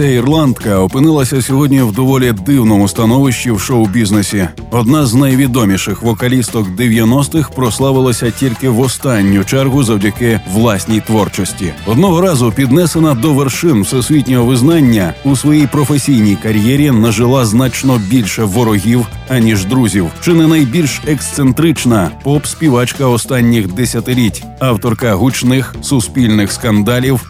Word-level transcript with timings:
Ця 0.00 0.06
ірландка 0.06 0.78
опинилася 0.78 1.42
сьогодні 1.42 1.82
в 1.82 1.92
доволі 1.92 2.32
дивному 2.32 2.88
становищі 2.88 3.50
в 3.50 3.60
шоу-бізнесі. 3.60 4.48
Одна 4.70 5.06
з 5.06 5.14
найвідоміших 5.14 6.02
вокалісток 6.02 6.68
90-х 6.68 7.50
прославилася 7.50 8.30
тільки 8.30 8.68
в 8.68 8.80
останню 8.80 9.44
чергу 9.44 9.82
завдяки 9.82 10.40
власній 10.52 11.00
творчості. 11.00 11.72
Одного 11.86 12.20
разу 12.20 12.52
піднесена 12.52 13.14
до 13.14 13.32
вершин 13.32 13.82
всесвітнього 13.82 14.46
визнання 14.46 15.14
у 15.24 15.36
своїй 15.36 15.66
професійній 15.66 16.36
кар'єрі 16.42 16.90
нажила 16.90 17.44
значно 17.44 18.00
більше 18.10 18.44
ворогів 18.44 19.06
аніж 19.28 19.64
друзів. 19.64 20.06
Чи 20.24 20.34
не 20.34 20.46
найбільш 20.46 21.00
ексцентрична 21.06 22.10
поп-співачка 22.24 23.04
останніх 23.10 23.72
десятиліть, 23.72 24.42
авторка 24.60 25.14
гучних 25.14 25.74
суспільних 25.82 26.52
скандалів, 26.52 27.29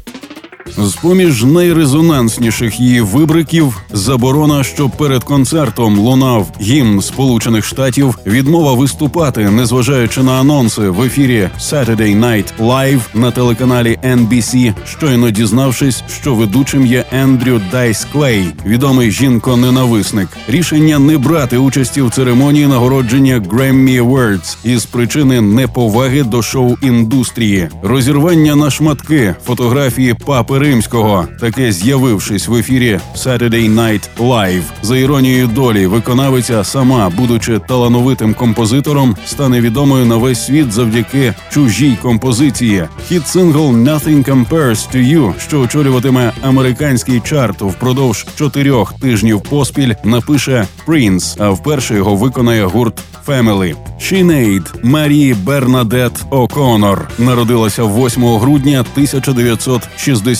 З 0.77 0.93
поміж 0.93 1.43
найрезонансніших 1.43 2.79
її 2.79 3.01
вибриків 3.01 3.81
заборона, 3.93 4.63
що 4.63 4.89
перед 4.89 5.23
концертом 5.23 5.99
лунав 5.99 6.47
гімн 6.61 7.01
Сполучених 7.01 7.65
Штатів, 7.65 8.19
відмова 8.25 8.73
виступати, 8.73 9.49
незважаючи 9.49 10.23
на 10.23 10.31
анонси 10.31 10.81
в 10.81 11.01
ефірі 11.01 11.49
Saturday 11.59 12.19
Night 12.19 12.45
Live 12.59 13.01
на 13.13 13.31
телеканалі 13.31 13.99
NBC, 14.03 14.73
щойно 14.85 15.31
дізнавшись, 15.31 16.03
що 16.21 16.35
ведучим 16.35 16.85
є 16.85 17.05
Ендрю 17.11 17.61
Дайс 17.71 18.07
Клей, 18.13 18.45
відомий 18.65 19.11
жінко-ненависник. 19.11 20.27
Рішення 20.47 20.99
не 20.99 21.17
брати 21.17 21.57
участі 21.57 22.01
в 22.01 22.11
церемонії 22.11 22.67
нагородження 22.67 23.39
Grammy 23.39 24.03
Awards 24.03 24.57
із 24.63 24.85
причини 24.85 25.41
неповаги 25.41 26.23
до 26.23 26.41
шоу-індустрії, 26.41 27.69
розірвання 27.83 28.55
на 28.55 28.69
шматки 28.69 29.35
фотографії 29.45 30.13
папи 30.13 30.60
Римського, 30.61 31.27
таке 31.39 31.71
з'явившись 31.71 32.47
в 32.47 32.55
ефірі 32.55 32.99
Saturday 33.15 33.75
Night 33.75 34.01
Live. 34.17 34.63
За 34.81 34.97
іронією 34.97 35.47
долі, 35.47 35.87
виконавиця 35.87 36.63
сама, 36.63 37.09
будучи 37.09 37.59
талановитим 37.59 38.33
композитором, 38.33 39.15
стане 39.25 39.61
відомою 39.61 40.05
на 40.05 40.17
весь 40.17 40.45
світ 40.45 40.71
завдяки 40.71 41.33
чужій 41.51 41.97
композиції. 42.01 42.83
Хіт 43.07 43.27
сингл 43.27 43.69
«Nothing 43.69 44.23
Compares 44.23 44.95
to 44.95 45.15
You», 45.15 45.33
що 45.39 45.59
очолюватиме 45.59 46.31
американський 46.41 47.19
чарт 47.19 47.61
впродовж 47.61 48.25
чотирьох 48.35 48.93
тижнів 48.99 49.41
поспіль, 49.41 49.93
напише 50.03 50.67
Принц, 50.85 51.35
а 51.39 51.49
вперше 51.49 51.95
його 51.95 52.15
виконає 52.15 52.65
гурт 52.65 53.01
Family. 53.27 53.75
Sinead 54.01 54.73
Марії 54.83 55.33
Бернадет 55.33 56.11
О'Конор 56.29 57.09
народилася 57.19 57.83
8 57.83 58.25
грудня 58.25 58.85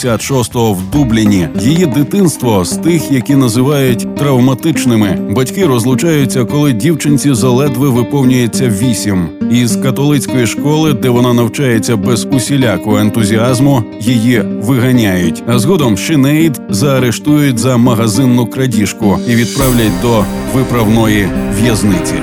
1966-го 0.06 0.74
в 0.74 0.92
Дубліні. 0.92 1.48
Її 1.60 1.86
дитинство 1.86 2.66
з 2.66 2.78
тих, 2.78 3.12
які 3.12 3.36
називають 3.36 4.16
травматичними. 4.16 5.18
Батьки 5.36 5.66
розлучаються, 5.66 6.46
коли 6.46 6.74
дівчинці 6.74 7.34
заледве 7.34 7.90
виповнюється 7.90 8.68
вісім. 8.68 9.30
Із 9.52 9.76
католицької 9.76 10.48
школи, 10.48 10.94
де 10.94 11.10
вона 11.10 11.34
навчається 11.34 11.96
без 11.96 12.28
усілякого 12.32 12.98
ентузіазму, 12.98 13.84
її 14.00 14.42
виганяють. 14.42 15.44
А 15.48 15.60
згодом 15.60 15.96
Sinead 15.96 16.60
заарештують 16.70 17.58
за 17.60 17.78
магазинну 17.78 18.46
крадіжку 18.46 19.18
і 19.28 19.36
відправлять 19.36 20.02
до 20.02 20.26
виправної 20.54 21.28
в'язниці. 21.62 22.16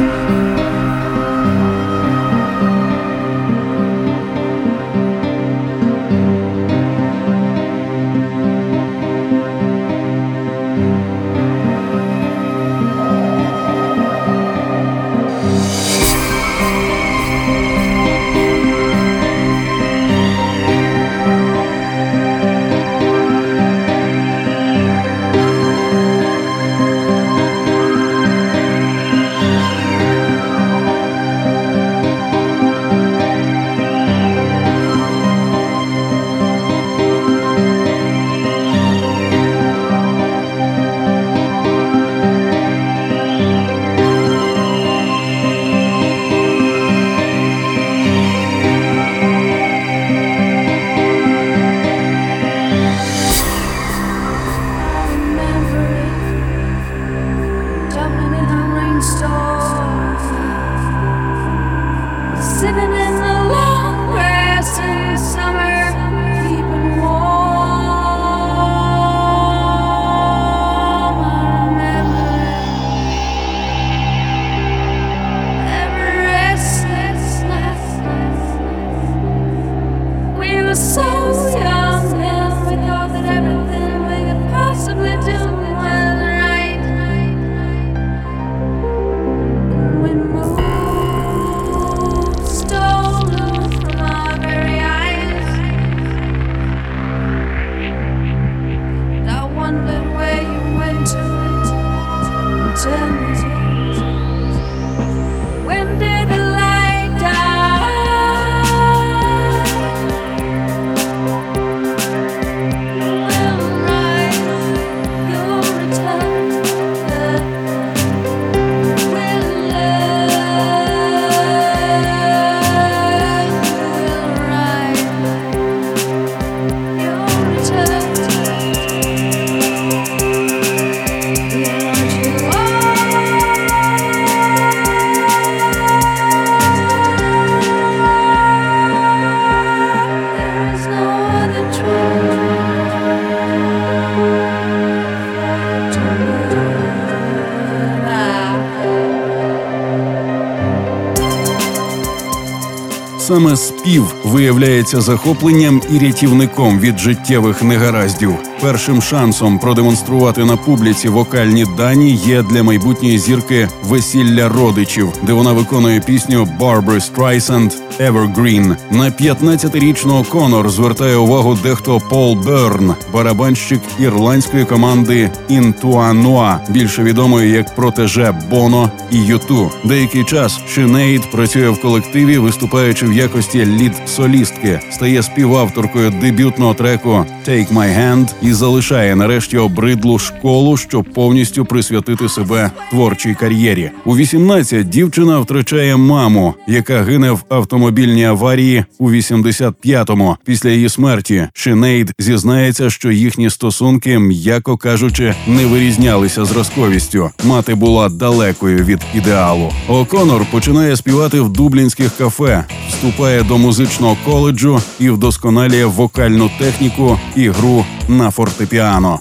Виявляється 154.52 155.00
захопленням 155.00 155.82
і 155.90 155.98
рятівником 155.98 156.80
від 156.80 156.98
життєвих 156.98 157.62
негараздів. 157.62 158.34
Першим 158.60 159.02
шансом 159.02 159.58
продемонструвати 159.58 160.44
на 160.44 160.56
публіці 160.56 161.08
вокальні 161.08 161.66
дані 161.76 162.10
є 162.10 162.42
для 162.42 162.62
майбутньої 162.62 163.18
зірки 163.18 163.68
весілля 163.82 164.48
родичів, 164.48 165.08
де 165.22 165.32
вона 165.32 165.52
виконує 165.52 166.00
пісню 166.00 166.48
«Barbra 166.60 167.12
Streisand 167.12 167.72
Evergreen. 168.00 168.76
На 168.90 169.10
15-річного 169.10 170.24
Конор 170.24 170.70
звертає 170.70 171.16
увагу 171.16 171.58
дехто 171.62 172.00
Пол 172.10 172.34
Берн, 172.34 172.94
барабанщик 173.12 173.80
ірландської 174.00 174.64
команди 174.64 175.30
Інтуануа, 175.48 176.58
більше 176.68 177.02
відомої 177.02 177.50
як 177.50 177.74
протеже 177.76 178.34
Боно 178.50 178.90
і 179.10 179.18
Юту. 179.18 179.70
Деякий 179.84 180.24
час 180.24 180.60
Шинейд 180.68 181.30
працює 181.30 181.68
в 181.68 181.80
колективі, 181.80 182.38
виступаючи 182.38 183.06
в 183.06 183.12
якості 183.12 183.66
лід-солістки, 183.66 184.80
стає 184.90 185.22
співавторкою 185.22 186.10
дебютного 186.10 186.74
треку 186.74 187.24
«Take 187.48 187.74
My 187.74 187.98
Hand» 187.98 188.28
і 188.42 188.52
залишає 188.52 189.16
нарешті 189.16 189.58
обридлу 189.58 190.18
школу, 190.18 190.76
щоб 190.76 191.04
повністю 191.04 191.64
присвятити 191.64 192.28
себе 192.28 192.70
творчій 192.90 193.34
кар'єрі. 193.34 193.90
У 194.04 194.16
18 194.16 194.88
дівчина 194.88 195.38
втрачає 195.38 195.96
маму, 195.96 196.54
яка 196.66 197.02
гине 197.02 197.30
в 197.30 197.40
автомобільній 197.88 198.24
аварії 198.24 198.84
у 198.98 199.10
85-му. 199.10 200.36
Після 200.44 200.70
її 200.70 200.88
смерті 200.88 201.48
Шинейд 201.52 202.12
зізнається, 202.18 202.90
що 202.90 203.10
їхні 203.10 203.50
стосунки, 203.50 204.18
м'яко 204.18 204.76
кажучи, 204.76 205.34
не 205.46 205.66
вирізнялися 205.66 206.44
зразковістю. 206.44 207.30
Мати 207.44 207.74
була 207.74 208.08
далекою 208.08 208.84
від 208.84 209.00
ідеалу. 209.14 209.72
О'Конор 209.88 210.46
починає 210.50 210.96
співати 210.96 211.40
в 211.40 211.48
дублінських 211.48 212.16
кафе, 212.16 212.64
вступає 212.88 213.42
до 213.42 213.58
музичного 213.58 214.16
коледжу 214.24 214.80
і 215.00 215.10
вдосконалює 215.10 215.84
вокальну 215.84 216.50
техніку 216.58 217.18
і 217.36 217.48
гру 217.48 217.84
на 218.08 218.30
фортепіано. 218.30 219.18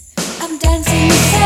тому 0.68 1.37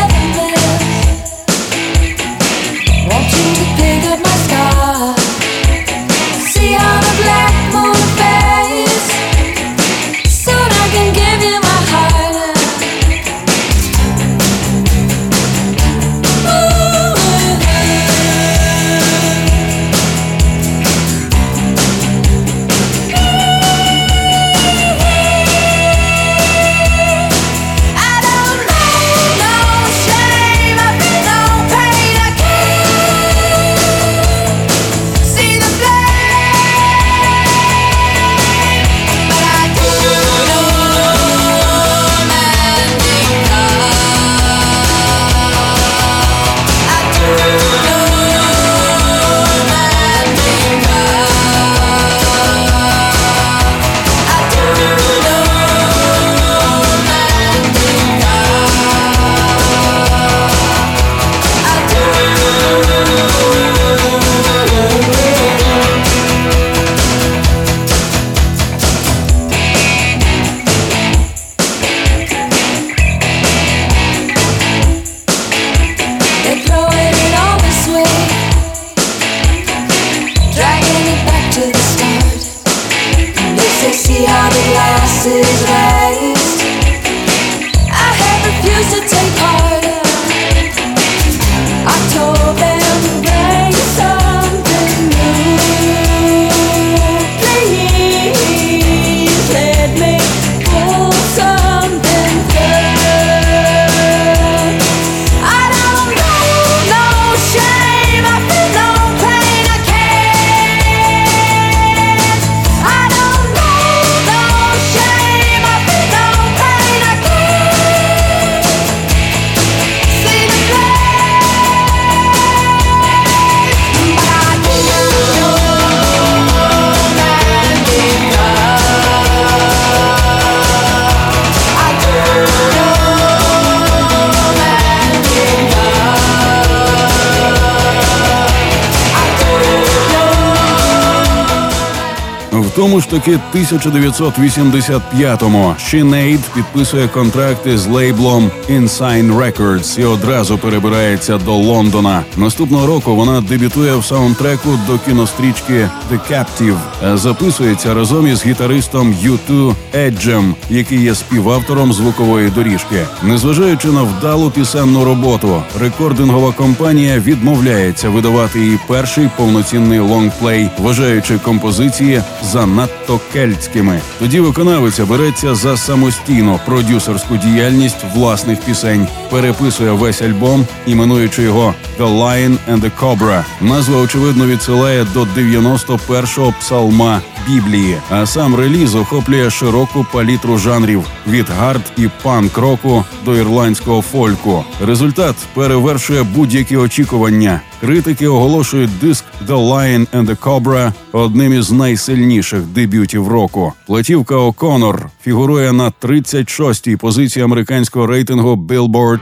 ж 143.01 143.09
таки 143.09 143.39
1985-му 143.55 145.75
Sinead 145.79 146.39
підписує 146.55 147.07
контракти 147.07 147.77
з 147.77 147.87
лейблом 147.87 148.51
Insign 148.69 149.37
Records 149.37 149.99
і 149.99 150.05
одразу 150.05 150.57
перебирається 150.57 151.37
до 151.37 151.53
Лондона. 151.53 152.23
Наступного 152.37 152.87
року 152.87 153.15
вона 153.15 153.41
дебютує 153.41 153.95
в 153.95 154.05
саундтреку 154.05 154.69
до 154.87 154.99
кінострічки 154.99 155.89
The 156.11 156.19
Captive. 156.31 157.17
Записується 157.17 157.93
разом 157.93 158.27
із 158.27 158.45
гітаристом 158.45 159.15
U2 159.23 159.75
Еджем, 159.95 160.55
який 160.69 161.01
є 161.01 161.15
співавтором 161.15 161.93
звукової 161.93 162.49
доріжки. 162.49 163.05
Незважаючи 163.23 163.87
на 163.87 164.03
вдалу 164.03 164.51
пісенну 164.51 165.05
роботу, 165.05 165.63
рекордингова 165.79 166.51
компанія 166.51 167.19
відмовляється 167.19 168.09
видавати 168.09 168.59
її 168.59 168.79
перший 168.87 169.29
повноцінний 169.37 169.99
лонгплей, 169.99 170.69
вважаючи 170.79 171.37
композиції 171.37 172.21
за 172.43 172.65
занадто 172.91 173.19
кельтськими. 173.33 174.01
Тоді 174.19 174.39
виконавиця 174.39 175.05
береться 175.05 175.55
за 175.55 175.77
самостійну 175.77 176.59
продюсерську 176.65 177.37
діяльність 177.37 178.05
власних 178.15 178.59
пісень, 178.59 179.07
переписує 179.29 179.91
весь 179.91 180.21
альбом, 180.21 180.65
іменуючи 180.85 181.41
його 181.41 181.73
«The 181.99 182.17
Lion 182.19 182.57
and 182.69 182.81
the 182.81 182.91
Cobra». 183.01 183.43
Назва 183.61 184.01
очевидно 184.01 184.45
відсилає 184.45 185.07
до 185.13 185.23
91-го 185.23 186.53
псалма 186.59 187.21
Біблії. 187.47 187.97
А 188.09 188.25
сам 188.25 188.55
реліз 188.55 188.95
охоплює 188.95 189.49
широку 189.49 190.05
палітру 190.13 190.57
жанрів 190.57 191.05
від 191.27 191.49
гард 191.49 191.81
і 191.97 192.09
панк 192.23 192.57
року 192.57 193.05
до 193.25 193.35
ірландського 193.35 194.01
фольку. 194.01 194.65
Результат 194.85 195.35
перевершує 195.53 196.23
будь-які 196.23 196.77
очікування. 196.77 197.61
Критики 197.81 198.27
оголошують 198.27 198.99
диск 199.01 199.25
«The 199.47 199.69
Lion 199.69 200.07
and 200.13 200.25
the 200.25 200.37
Cobra» 200.37 200.91
одним 201.11 201.53
із 201.53 201.71
найсильніших 201.71 202.61
дебютів 202.61 203.27
року. 203.27 203.73
Платівка 203.87 204.35
О'Конор 204.35 205.09
фігурує 205.23 205.73
на 205.73 205.91
36-й 206.01 206.95
позиції 206.95 207.45
американського 207.45 208.07
рейтингу 208.07 208.55
Billboard 208.55 209.19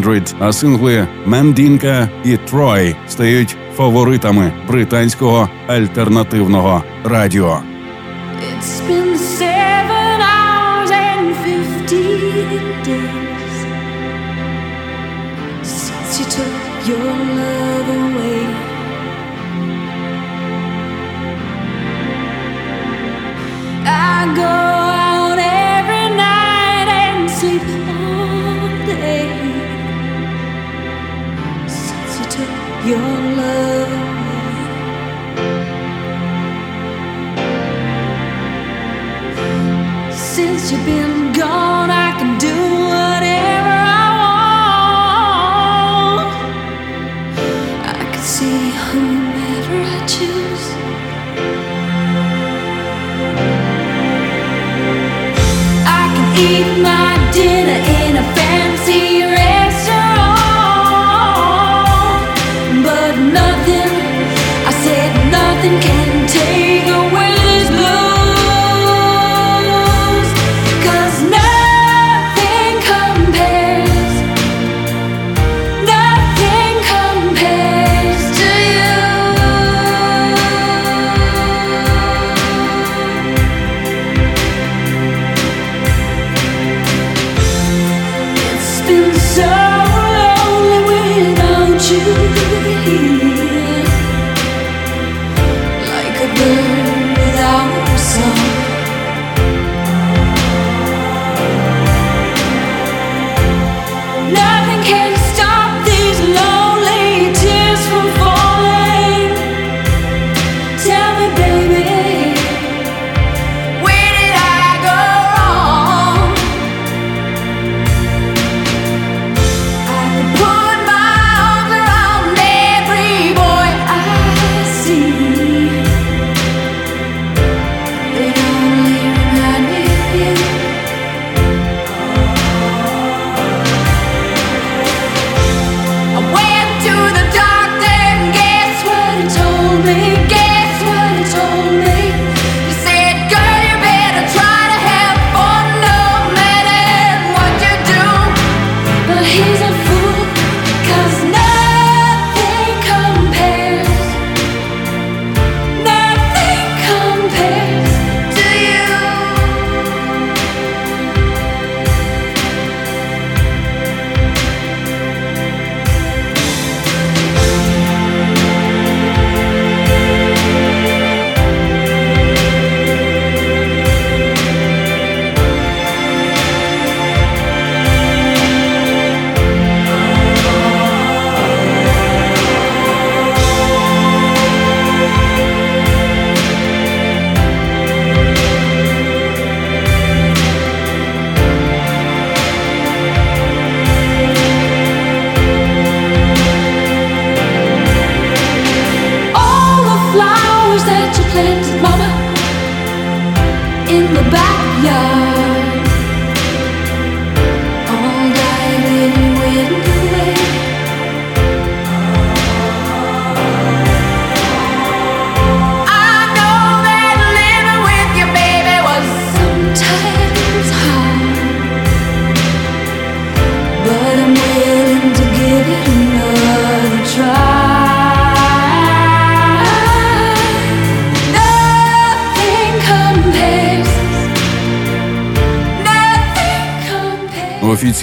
200, 0.00 0.36
а 0.38 0.52
сингли 0.52 1.06
«Мендінка» 1.26 2.08
і 2.24 2.36
«Трой» 2.36 2.96
стають 3.08 3.56
фаворитами 3.76 4.52
британського 4.68 5.48
альтернативного 5.66 6.82
радіо. 7.04 7.58
It's 8.42 8.88
been 8.88 9.14
I 24.06 24.34
go. 24.36 24.73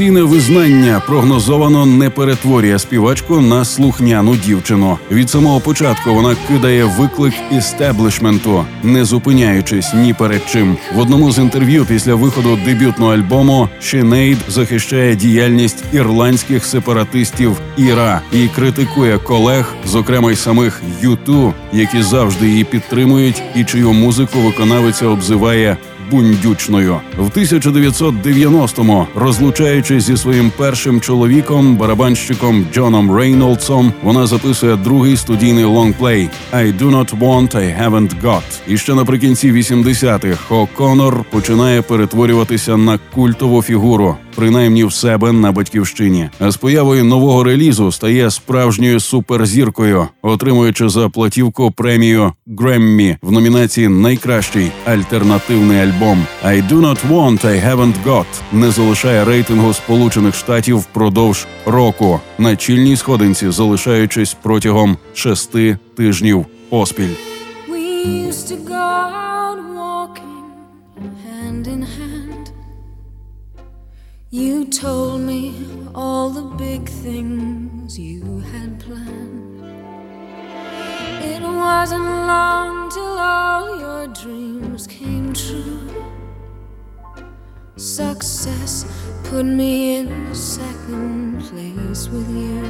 Офіційне 0.01 0.23
визнання 0.23 1.01
прогнозовано 1.07 1.85
не 1.85 2.09
перетворює 2.09 2.79
співачку 2.79 3.41
на 3.41 3.65
слухняну 3.65 4.35
дівчину. 4.35 4.97
Від 5.11 5.29
самого 5.29 5.59
початку 5.59 6.13
вона 6.13 6.35
кидає 6.47 6.85
виклик 6.85 7.33
істеблішменту, 7.51 8.65
не 8.83 9.05
зупиняючись 9.05 9.93
ні 9.93 10.13
перед 10.13 10.41
чим. 10.51 10.77
В 10.95 10.99
одному 10.99 11.31
з 11.31 11.37
інтерв'ю 11.37 11.85
після 11.85 12.15
виходу 12.15 12.59
дебютного 12.65 13.13
альбому 13.13 13.69
Шинейд 13.81 14.37
захищає 14.47 15.15
діяльність 15.15 15.83
ірландських 15.93 16.65
сепаратистів 16.65 17.57
Іра 17.77 18.21
і 18.33 18.47
критикує 18.47 19.17
колег, 19.17 19.75
зокрема 19.85 20.31
й 20.31 20.35
самих 20.35 20.81
Юту, 21.01 21.53
які 21.73 22.01
завжди 22.01 22.47
її 22.47 22.63
підтримують, 22.63 23.43
і 23.55 23.63
чию 23.63 23.93
музику 23.93 24.39
виконавиця 24.39 25.07
обзиває 25.07 25.77
бундючною. 26.11 26.99
В 27.17 27.29
1990-му, 27.29 29.07
розлучаючись 29.15 30.03
зі 30.03 30.17
своїм 30.17 30.51
першим 30.57 31.01
чоловіком, 31.01 31.75
барабанщиком 31.75 32.65
Джоном 32.73 33.15
Рейнолдсом, 33.15 33.93
вона 34.03 34.27
записує 34.27 34.75
другий 34.75 35.17
студійний 35.17 35.63
лонгплей 35.63 36.29
«I 36.53 36.77
do 36.79 36.91
not 36.91 37.19
want, 37.19 37.55
I 37.55 37.83
haven't 37.83 38.21
got». 38.23 38.41
І 38.67 38.77
ще 38.77 38.95
наприкінці 38.95 39.51
80-х 39.51 40.55
О'Коннор 40.55 41.23
починає 41.23 41.81
перетворюватися 41.81 42.77
на 42.77 42.99
культову 43.13 43.61
фігуру 43.61 44.17
принаймні 44.35 44.83
в 44.83 44.93
себе 44.93 45.31
на 45.31 45.51
батьківщині. 45.51 46.29
А 46.39 46.51
з 46.51 46.57
появою 46.57 47.03
нового 47.03 47.43
релізу 47.43 47.91
стає 47.91 48.31
справжньою 48.31 48.99
суперзіркою, 48.99 50.07
отримуючи 50.21 50.89
за 50.89 51.09
платівку 51.09 51.71
премію 51.71 52.33
Греммі 52.47 53.17
в 53.21 53.31
номінації 53.31 53.87
Найкращий 53.87 54.71
альтернативний 54.85 55.79
альбом 55.79 56.25
«I 56.45 56.69
do 56.69 56.81
not 56.81 56.97
want, 57.09 57.45
I 57.45 57.75
haven't 57.75 57.93
got» 58.05 58.25
не 58.53 58.71
залишає 58.71 59.25
рейтингу 59.25 59.73
Сполучених 59.73 60.35
Штатів 60.35 60.77
впродовж 60.77 61.47
року 61.65 62.19
на 62.37 62.55
чільній 62.55 62.97
сходинці, 62.97 63.51
залишаючись 63.51 64.37
протягом 64.41 64.97
шести 65.13 65.77
тижнів 65.97 66.45
поспіль. 66.69 67.15
We 67.69 68.27
used 68.27 68.47
to 68.51 68.57
go 68.75 68.87
out 69.33 69.59
walking 69.81 70.45
hand 71.25 71.67
in 71.73 71.81
hand. 71.95 72.10
You 74.33 74.63
told 74.63 75.19
me 75.19 75.53
all 75.93 76.29
the 76.29 76.55
big 76.55 76.87
things 76.87 77.99
you 77.99 78.39
had 78.39 78.79
planned. 78.79 79.61
It 81.21 81.41
wasn't 81.41 82.05
long 82.05 82.89
till 82.89 83.19
all 83.19 83.77
your 83.77 84.07
dreams 84.07 84.87
came 84.87 85.33
true. 85.33 85.81
Success 87.75 88.85
put 89.25 89.45
me 89.45 89.97
in 89.97 90.33
second 90.33 91.41
place 91.41 92.07
with 92.07 92.29
you. 92.29 92.63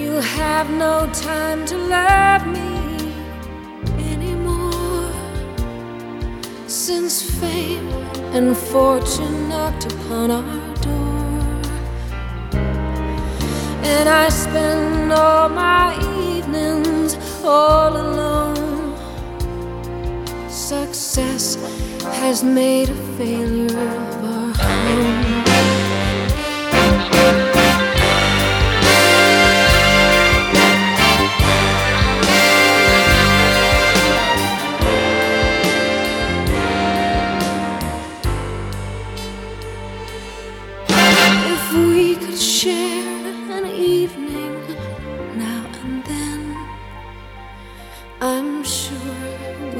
You 0.00 0.12
have 0.38 0.70
no 0.70 1.10
time 1.12 1.66
to 1.66 1.76
love 1.76 2.46
me 2.46 2.89
Since 6.70 7.22
fame 7.40 7.88
and 8.32 8.56
fortune 8.56 9.48
knocked 9.48 9.92
upon 9.92 10.30
our 10.30 10.74
door, 10.76 11.60
and 13.82 14.08
I 14.08 14.28
spend 14.28 15.12
all 15.12 15.48
my 15.48 15.98
evenings 16.36 17.16
all 17.44 17.96
alone. 17.96 18.96
Success 20.48 21.56
has 22.20 22.44
made 22.44 22.88
a 22.88 22.94
failure 23.18 23.66
of 23.66 24.24
our 24.24 24.54
home. 24.54 25.39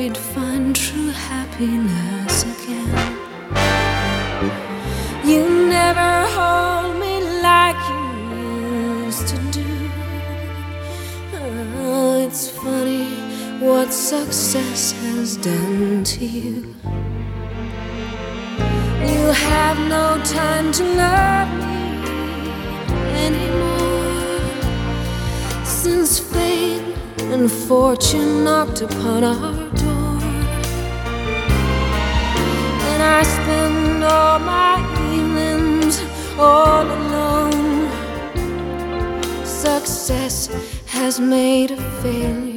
We'd 0.00 0.16
find 0.16 0.74
true 0.74 1.10
happiness 1.10 2.44
again. 2.54 3.18
You 5.30 5.42
never 5.68 6.12
hold 6.36 6.96
me 7.02 7.14
like 7.42 7.80
you 7.92 8.04
used 9.04 9.28
to 9.28 9.38
do. 9.58 9.70
Oh, 11.34 12.24
it's 12.26 12.48
funny 12.48 13.08
what 13.60 13.92
success 13.92 14.92
has 15.02 15.36
done 15.36 16.02
to 16.04 16.24
you. 16.24 16.74
You 19.10 19.22
have 19.50 19.78
no 19.96 20.06
time 20.24 20.72
to 20.78 20.84
love 21.04 21.50
me 21.66 21.78
anymore. 23.26 24.40
Since 25.62 26.20
fate 26.20 26.96
and 27.34 27.52
fortune 27.52 28.44
knocked 28.44 28.80
upon 28.80 29.24
our 29.24 29.68
door, 29.76 29.89
I 33.00 33.22
spend 33.22 34.04
all 34.04 34.38
my 34.38 34.76
evenings 35.14 36.02
all 36.38 36.84
alone. 36.84 37.88
Success 39.44 40.48
has 40.86 41.18
made 41.18 41.70
a 41.70 41.80
failure 42.02 42.49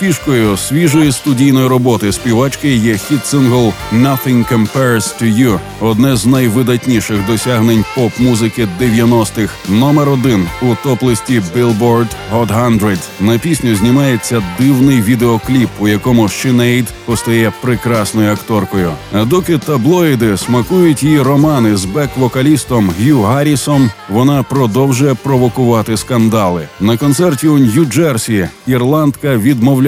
фішкою 0.00 0.56
свіжої 0.56 1.12
студійної 1.12 1.68
роботи 1.68 2.12
співачки 2.12 2.74
є 2.74 2.92
хіт-сингл 2.92 3.72
«Nothing 3.92 4.52
Compares 4.52 5.22
to 5.22 5.24
You», 5.24 5.58
одне 5.80 6.16
з 6.16 6.26
найвидатніших 6.26 7.26
досягнень 7.26 7.84
поп-музики 7.94 8.68
90-х, 8.80 9.54
номер 9.68 10.08
один 10.08 10.46
у 10.62 10.88
топ-листі 10.88 11.42
Billboard 11.56 12.06
Hot 12.32 12.96
100. 12.96 13.24
На 13.24 13.38
пісню 13.38 13.74
знімається 13.74 14.42
дивний 14.58 15.02
відеокліп, 15.02 15.68
у 15.78 15.88
якому 15.88 16.22
Sinead 16.22 16.84
постає 17.04 17.52
прекрасною 17.60 18.32
акторкою. 18.32 18.92
А 19.12 19.24
доки 19.24 19.58
таблоїди 19.58 20.36
смакують 20.36 21.02
її 21.02 21.22
романи 21.22 21.76
з 21.76 21.84
бек-вокалістом 21.84 22.90
Г'ю 23.00 23.22
Гаррісом, 23.22 23.90
вона 24.08 24.42
продовжує 24.42 25.14
провокувати 25.14 25.96
скандали. 25.96 26.68
На 26.80 26.96
концерті 26.96 27.48
у 27.48 27.58
Нью-Джерсі 27.58 28.48
ірландка 28.66 29.36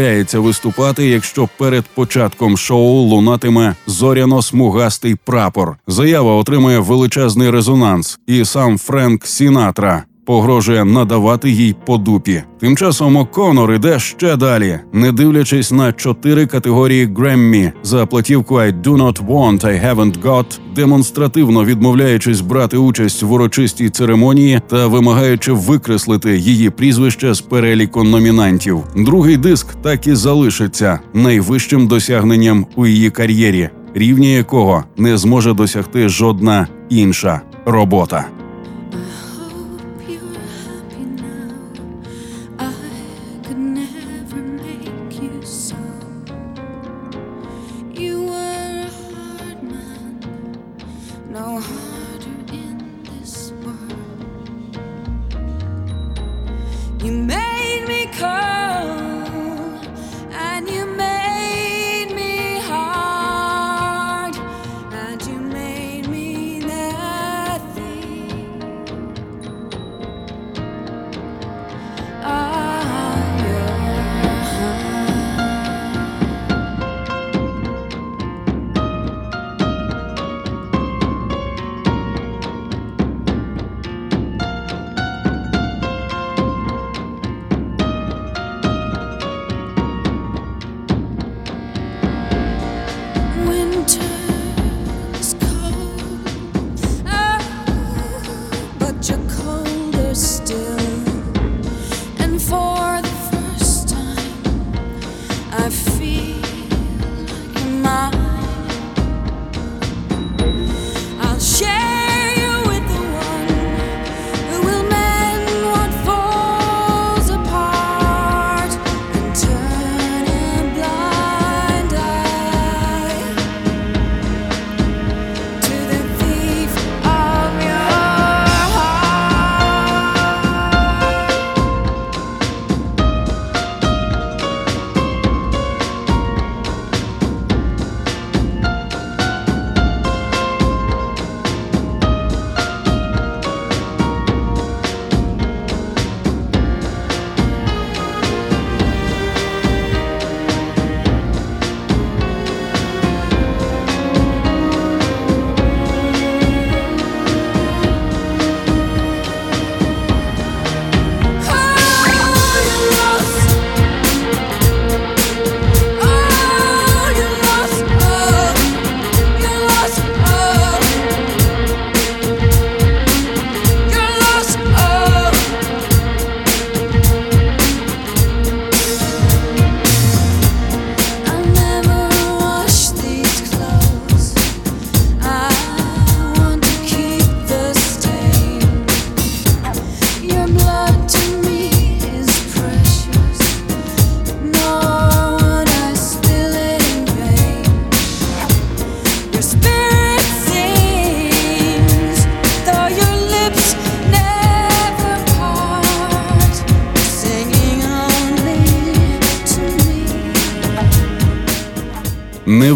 відмовляється 0.02 0.40
виступати, 0.40 1.08
якщо 1.08 1.48
перед 1.58 1.84
початком 1.84 2.56
шоу 2.56 3.02
лунатиме 3.02 3.74
зоряно-смугастий 3.86 5.16
прапор. 5.24 5.76
Заява 5.86 6.34
отримує 6.34 6.78
величезний 6.78 7.50
резонанс, 7.50 8.18
і 8.26 8.44
сам 8.44 8.78
Френк 8.78 9.26
Сінатра. 9.26 10.04
Погрожує 10.24 10.84
надавати 10.84 11.50
їй 11.50 11.74
по 11.86 11.98
дупі. 11.98 12.42
Тим 12.60 12.76
часом 12.76 13.16
О'Коннор 13.16 13.72
іде 13.72 13.98
ще 13.98 14.36
далі, 14.36 14.78
не 14.92 15.12
дивлячись 15.12 15.72
на 15.72 15.92
чотири 15.92 16.46
категорії 16.46 17.06
Греммі 17.16 17.72
за 17.82 18.06
платівку 18.06 18.54
«I 18.54 18.82
do 18.82 18.96
not 18.96 19.26
want, 19.26 19.64
I 19.64 19.94
haven't 19.94 20.22
got», 20.22 20.44
демонстративно 20.76 21.64
відмовляючись 21.64 22.40
брати 22.40 22.76
участь 22.76 23.22
в 23.22 23.32
урочистій 23.32 23.90
церемонії 23.90 24.60
та 24.68 24.86
вимагаючи 24.86 25.52
викреслити 25.52 26.38
її 26.38 26.70
прізвище 26.70 27.34
з 27.34 27.40
переліку 27.40 28.04
номінантів. 28.04 28.80
Другий 28.96 29.36
диск 29.36 29.66
так 29.82 30.06
і 30.06 30.14
залишиться 30.14 30.98
найвищим 31.14 31.86
досягненням 31.86 32.66
у 32.76 32.86
її 32.86 33.10
кар'єрі, 33.10 33.68
рівня 33.94 34.28
якого 34.28 34.84
не 34.96 35.16
зможе 35.16 35.54
досягти 35.54 36.08
жодна 36.08 36.66
інша 36.90 37.40
робота. 37.66 38.24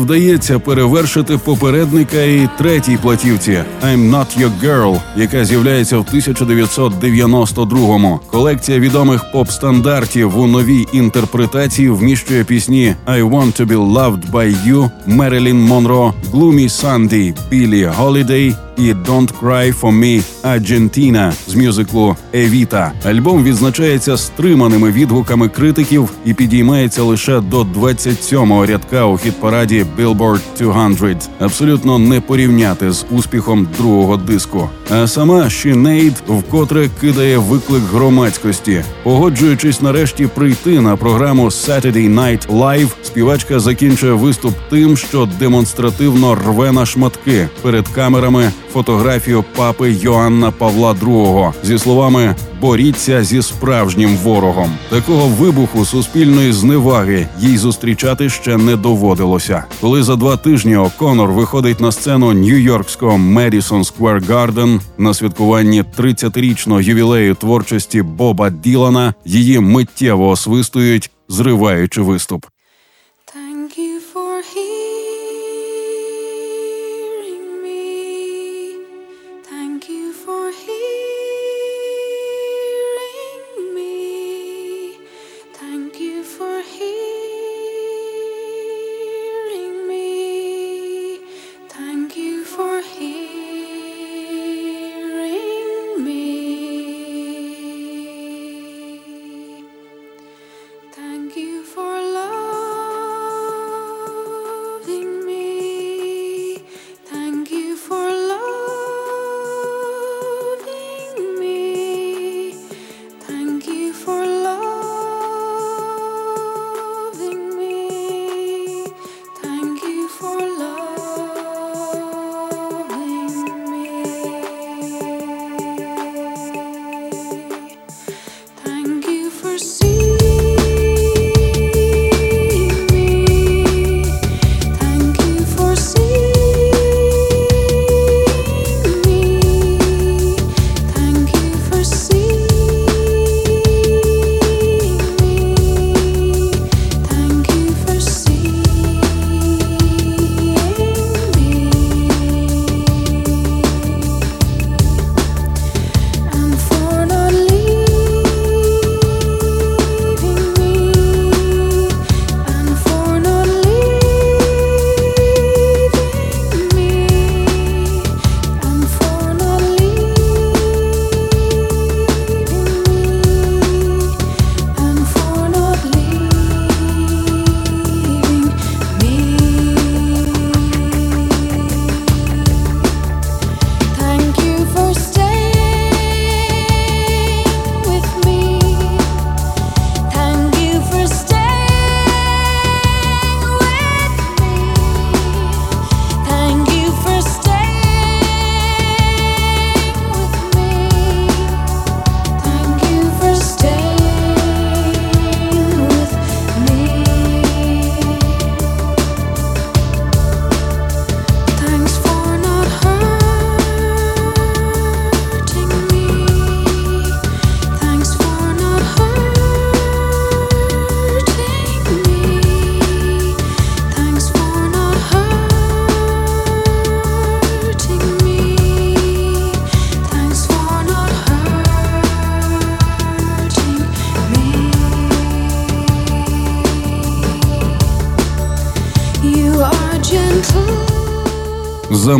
Вдається 0.07 0.59
перевершити 0.59 1.39
попередника 1.39 2.23
і 2.23 2.49
третій 2.59 2.99
платівці 3.03 3.59
«I'm 3.85 4.11
not 4.11 4.41
your 4.41 4.51
girl», 4.65 5.01
яка 5.17 5.45
з'являється 5.45 5.99
в 5.99 6.07
1992-му. 6.15 8.21
Колекція 8.31 8.79
відомих 8.79 9.25
поп-стандартів 9.33 10.39
у 10.39 10.47
новій 10.47 10.87
інтерпретації 10.93 11.91
вміщує 11.91 12.45
пісні 12.45 12.95
«I 13.07 13.31
want 13.31 13.61
to 13.61 13.67
be 13.67 13.93
loved 13.93 14.31
by 14.33 14.69
you», 14.69 14.91
Мерилін 15.07 15.61
Монро, 15.61 16.15
«Gloomy 16.33 16.69
Sunday», 16.69 17.35
Білі 17.51 17.91
Голідей 17.97 18.55
і 18.77 18.93
«Don't 18.93 19.29
Cry 19.43 19.81
for 19.81 19.99
Me» 19.99 20.23
Аргентіна 20.43 21.33
з 21.49 21.55
мюзиклу 21.55 22.17
Евіта. 22.35 22.93
Альбом 23.05 23.45
відзначається 23.45 24.17
стриманими 24.17 24.91
відгуками 24.91 25.49
критиків 25.49 26.11
і 26.25 26.35
підіймається 26.35 27.03
лише 27.03 27.41
до 27.41 27.63
27-го 27.63 28.67
рядка 28.67 29.05
у 29.05 29.17
хіт-параді 29.17 29.85
Billboard 29.99 30.41
200. 30.59 31.31
Абсолютно 31.41 31.99
не 31.99 32.21
порівняти 32.21 32.93
з 32.93 33.07
успіхом 33.11 33.69
другого 33.79 34.17
диску. 34.17 34.71
А 34.91 35.07
сама 35.07 35.51
Шінейд 35.51 36.15
вкотре 36.29 36.89
кидає 37.01 37.39
виклик 37.39 37.83
громадськості, 37.93 38.85
погоджуючись 39.03 39.83
нарешті 39.83 40.27
прийти 40.27 40.81
на 40.81 40.97
програму 40.97 41.45
Saturday 41.45 42.15
Night 42.15 42.47
Live, 42.47 42.89
співачка 43.03 43.61
закінчує 43.61 44.13
виступ 44.13 44.55
тим, 44.71 44.97
що 44.97 45.29
демонстративно 45.39 46.35
рве 46.35 46.73
на 46.73 46.87
шматки 46.87 47.49
перед 47.63 47.89
камерами 47.89 48.51
фотографію 48.77 49.45
папи 49.57 49.93
Йоанна 49.93 50.51
Павла 50.51 50.93
II 50.93 51.53
зі 51.63 51.79
словами 51.79 52.35
боріться 52.61 53.25
зі 53.25 53.43
справжнім 53.43 54.17
ворогом. 54.17 54.71
Такого 54.89 55.29
вибуху 55.29 55.85
суспільної 55.85 56.53
зневаги 56.53 57.29
їй 57.41 57.57
зустрічати 57.57 58.29
ще 58.29 58.57
не 58.57 58.77
доводилося. 58.77 59.65
Коли 59.81 60.03
за 60.03 60.17
два 60.17 60.37
тижні 60.37 60.77
О'Конор 60.77 61.33
виходить 61.33 61.81
на 61.81 61.93
сцену 61.93 62.33
нью-йоркського 62.33 63.17
Медісон 63.17 63.85
Сквер 63.85 64.23
Гарден 64.29 64.81
на 64.99 65.15
святкуванні 65.15 65.85
30-річного 65.99 66.81
ювілею 66.81 67.35
творчості 67.35 68.03
Боба 68.03 68.51
Ділана, 68.51 69.15
її 69.25 69.61
миттєво 69.61 70.29
освистують, 70.29 71.11
зриваючи 71.29 72.01
виступ. 72.01 72.47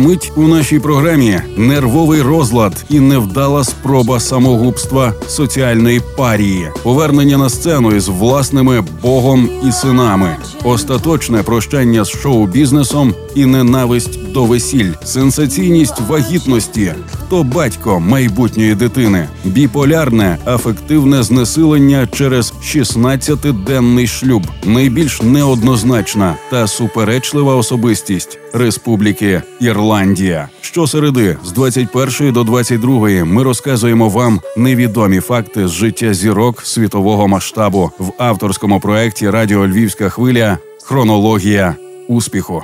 Замить 0.07 0.31
у 0.35 0.47
нашій 0.47 0.79
програмі. 0.79 1.41
Нервовий 1.57 2.21
розлад 2.21 2.85
і 2.89 2.99
невдала 2.99 3.63
спроба 3.63 4.19
самогубства 4.19 5.13
соціальної 5.27 6.01
парії, 6.17 6.71
повернення 6.83 7.37
на 7.37 7.49
сцену 7.49 7.95
із 7.95 8.07
власними 8.07 8.83
богом 9.01 9.49
і 9.67 9.71
синами, 9.71 10.35
остаточне 10.63 11.43
прощання 11.43 12.03
з 12.03 12.09
шоу-бізнесом 12.09 13.13
і 13.35 13.45
ненависть 13.45 14.31
до 14.31 14.45
весіль, 14.45 14.91
сенсаційність 15.03 16.01
вагітності, 16.07 16.93
хто 17.27 17.43
батько 17.43 17.99
майбутньої 17.99 18.75
дитини, 18.75 19.27
біполярне 19.45 20.37
афективне 20.45 21.23
знесилення 21.23 22.07
через 22.07 22.53
16-денний 22.63 24.07
шлюб, 24.07 24.47
найбільш 24.65 25.21
неоднозначна 25.21 26.35
та 26.49 26.67
суперечлива 26.67 27.55
особистість 27.55 28.39
Республіки 28.53 29.41
Ірландія. 29.59 30.49
Щосереди 30.61 31.37
з 31.45 31.51
21 31.51 32.33
до 32.33 32.43
22 32.43 33.25
ми 33.25 33.43
розказуємо 33.43 34.09
вам 34.09 34.41
невідомі 34.57 35.19
факти 35.19 35.67
з 35.67 35.71
життя 35.71 36.13
зірок 36.13 36.61
світового 36.61 37.27
масштабу. 37.27 37.91
В 37.99 38.11
авторському 38.17 38.79
проєкті 38.79 39.29
Радіо 39.29 39.67
Львівська 39.67 40.09
хвиля. 40.09 40.57
Хронологія 40.83 41.75
успіху. 42.07 42.63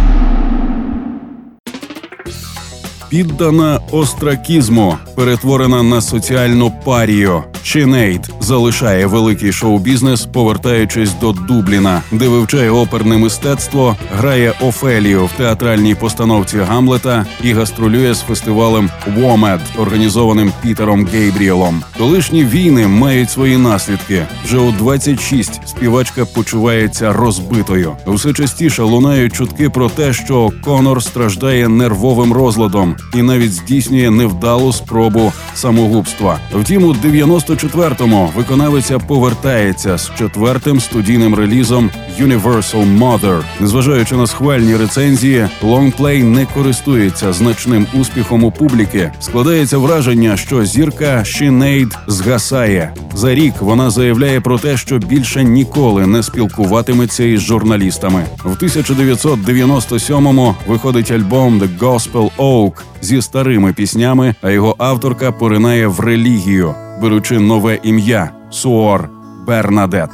Піддана 3.11 3.79
остракізму, 3.91 4.97
перетворена 5.15 5.83
на 5.83 6.01
соціальну 6.01 6.71
парію. 6.85 7.43
Чинейт 7.63 8.29
залишає 8.39 9.05
великий 9.05 9.51
шоу-бізнес, 9.51 10.25
повертаючись 10.25 11.13
до 11.21 11.31
Дубліна, 11.31 12.01
де 12.11 12.27
вивчає 12.27 12.69
оперне 12.69 13.17
мистецтво, 13.17 13.95
грає 14.17 14.53
Офелію 14.61 15.25
в 15.25 15.31
театральній 15.37 15.95
постановці 15.95 16.57
Гамлета 16.57 17.25
і 17.43 17.53
гастролює 17.53 18.13
з 18.13 18.21
фестивалем 18.21 18.89
Вомед, 19.17 19.59
організованим 19.77 20.51
Пітером 20.61 21.05
Гейбріелом. 21.05 21.83
Колишні 21.97 22.45
війни 22.45 22.87
мають 22.87 23.31
свої 23.31 23.57
наслідки. 23.57 24.25
Вже 24.45 24.57
у 24.57 24.71
26 24.71 25.61
співачка 25.67 26.25
почувається 26.25 27.13
розбитою. 27.13 27.95
Все 28.07 28.33
частіше 28.33 28.83
лунають 28.83 29.33
чутки 29.33 29.69
про 29.69 29.89
те, 29.89 30.13
що 30.13 30.49
Конор 30.63 31.03
страждає 31.03 31.67
нервовим 31.69 32.33
розладом 32.33 32.95
і 33.15 33.21
навіть 33.21 33.53
здійснює 33.53 34.11
невдалу 34.11 34.73
спробу 34.73 35.33
самогубства. 35.55 36.39
Втім, 36.53 36.83
у 36.83 36.93
94-му 36.93 38.31
виконавиця 38.35 38.99
повертається 38.99 39.97
з 39.97 40.11
четвертим 40.17 40.79
студійним 40.79 41.35
релізом 41.35 41.89
Universal 42.19 42.99
Mother. 42.99 43.41
Незважаючи 43.59 44.15
на 44.15 44.27
схвальні 44.27 44.77
рецензії, 44.77 45.47
лонгплей 45.61 46.23
не 46.23 46.45
користується 46.45 47.33
значним 47.33 47.87
успіхом 47.93 48.43
у 48.43 48.51
публіки. 48.51 49.11
Складається 49.19 49.77
враження, 49.77 50.37
що 50.37 50.65
зірка 50.65 51.23
Sinead 51.25 51.97
згасає. 52.07 52.93
За 53.13 53.35
рік 53.35 53.53
вона 53.59 53.89
заявляє 53.89 54.41
про 54.41 54.59
те, 54.59 54.77
що 54.77 54.97
більше 54.97 55.43
ніколи 55.43 56.07
не 56.07 56.23
спілкуватиметься 56.23 57.23
із 57.23 57.41
журналістами. 57.41 58.25
В 58.43 58.55
1997-му 58.55 60.55
виходить 60.67 61.11
альбом 61.11 61.59
The 61.59 61.79
Gospel 61.79 62.29
Oak 62.37 62.71
зі 63.01 63.21
старими 63.21 63.73
піснями, 63.73 64.35
а 64.41 64.49
його 64.49 64.75
авторка 64.77 65.31
поринає 65.31 65.87
в 65.87 65.99
релігію, 65.99 66.75
беручи 67.01 67.39
нове 67.39 67.79
ім'я 67.83 68.29
Суор 68.49 69.09
Бернадет. 69.47 70.11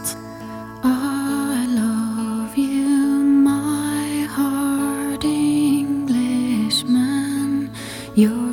You, 8.17 8.46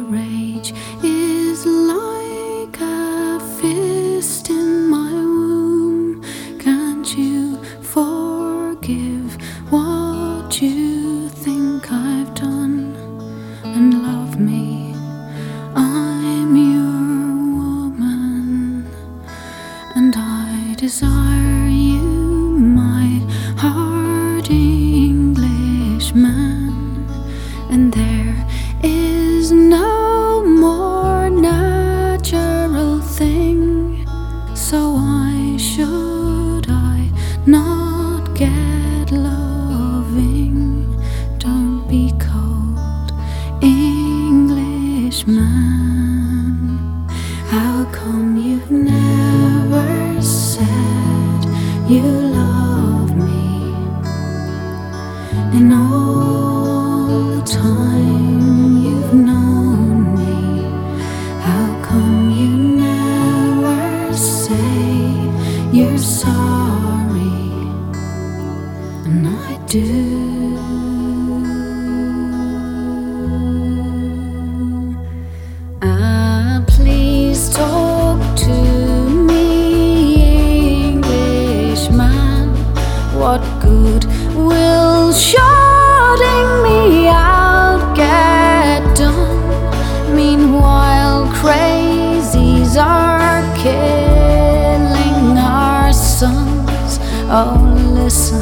sons. 96.15 97.01
Oh, 97.29 97.59
listen, 97.93 98.41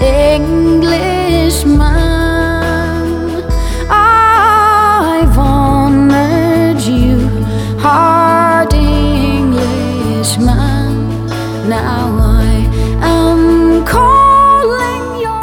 Englishman. 0.00 1.82
I've 3.90 5.36
honored 5.36 6.80
you, 6.82 7.28
hard 7.80 8.72
Englishman. 8.72 9.66
Now 11.68 12.05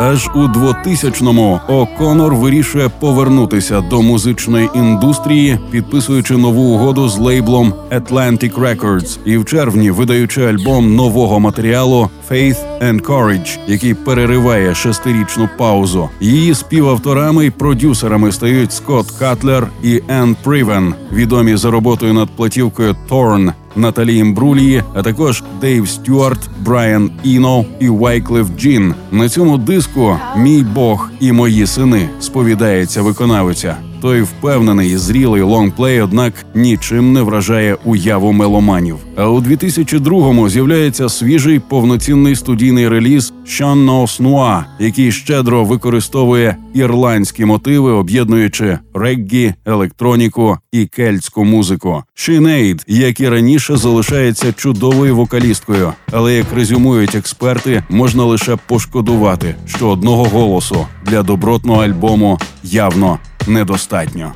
Аж 0.06 0.30
у 0.36 0.40
2000-му 0.40 1.60
О'Конор 1.68 2.36
вирішує 2.36 2.90
повернутися 3.00 3.82
до 3.82 4.02
музичної 4.02 4.70
індустрії, 4.76 5.60
підписуючи 5.72 6.38
нову 6.38 6.62
угоду 6.62 7.10
з 7.10 7.18
лейблом 7.18 7.74
Atlantic 7.92 8.54
Records 8.54 9.18
і 9.26 9.38
в 9.38 9.46
червні 9.46 9.92
видаючи 9.92 10.46
альбом 10.46 10.96
нового 10.96 11.40
матеріалу 11.40 12.10
Faith 12.32 12.58
and 12.82 13.02
Courage, 13.02 13.58
який 13.68 13.94
перериває 13.94 14.76
шестирічну 14.76 15.50
паузу. 15.58 16.10
Її 16.20 16.56
співавторами 16.56 17.46
й 17.46 17.50
продюсерами 17.50 18.32
стають 18.32 18.74
Скотт 18.74 19.12
Катлер 19.12 19.68
і 19.84 20.02
Енн 20.08 20.36
Привен, 20.44 20.94
відомі 21.12 21.56
за 21.56 21.72
роботою 21.72 22.14
над 22.14 22.30
платівкою 22.30 22.96
Torn. 23.10 23.52
Наталі 23.76 24.18
Імбрулії, 24.18 24.84
а 24.94 25.02
також 25.02 25.44
Дейв 25.62 25.90
Стюарт, 25.90 26.40
Брайан 26.60 27.12
Іно 27.24 27.66
і 27.80 27.90
Вайклиф 27.90 28.48
Джін. 28.60 28.94
На 29.12 29.30
цьому 29.30 29.58
диску 29.58 30.18
Мій 30.38 30.64
Бог 30.64 31.10
і 31.20 31.32
мої 31.32 31.68
сини 31.68 32.10
сповідається 32.20 33.02
виконавиця. 33.02 33.78
Той 34.04 34.22
впевнений, 34.22 34.98
зрілий 34.98 35.42
лонгплей, 35.42 36.02
однак 36.02 36.34
нічим 36.56 37.14
не 37.14 37.22
вражає 37.22 37.78
уяву 37.84 38.32
меломанів. 38.32 38.98
А 39.16 39.28
у 39.28 39.42
2002-му 39.42 40.50
з'являється 40.50 41.10
свіжий 41.10 41.60
повноцінний 41.60 42.36
студійний 42.36 42.90
реліз 42.90 43.34
«Sean-Nós 43.46 44.22
Nua», 44.22 44.64
який 44.80 45.12
щедро 45.12 45.66
використовує 45.66 46.58
ірландські 46.74 47.46
мотиви, 47.46 47.92
об'єднуючи 47.92 48.80
реггі, 48.94 49.54
електроніку 49.66 50.58
і 50.72 50.86
кельтську 50.86 51.46
музику. 51.46 52.04
Sinead, 52.16 52.84
як 52.88 53.20
і 53.20 53.30
раніше, 53.30 53.78
залишається 53.78 54.54
чудовою 54.54 55.16
вокалісткою, 55.16 55.94
але 56.12 56.34
як 56.34 56.54
резюмують 56.56 57.16
експерти, 57.16 57.84
можна 57.90 58.24
лише 58.24 58.58
пошкодувати, 58.68 59.56
що 59.68 59.90
одного 59.90 60.24
голосу 60.24 60.88
для 61.06 61.24
добротного 61.24 61.84
альбому 61.84 62.40
явно 62.64 63.20
недостатньо. 63.48 64.34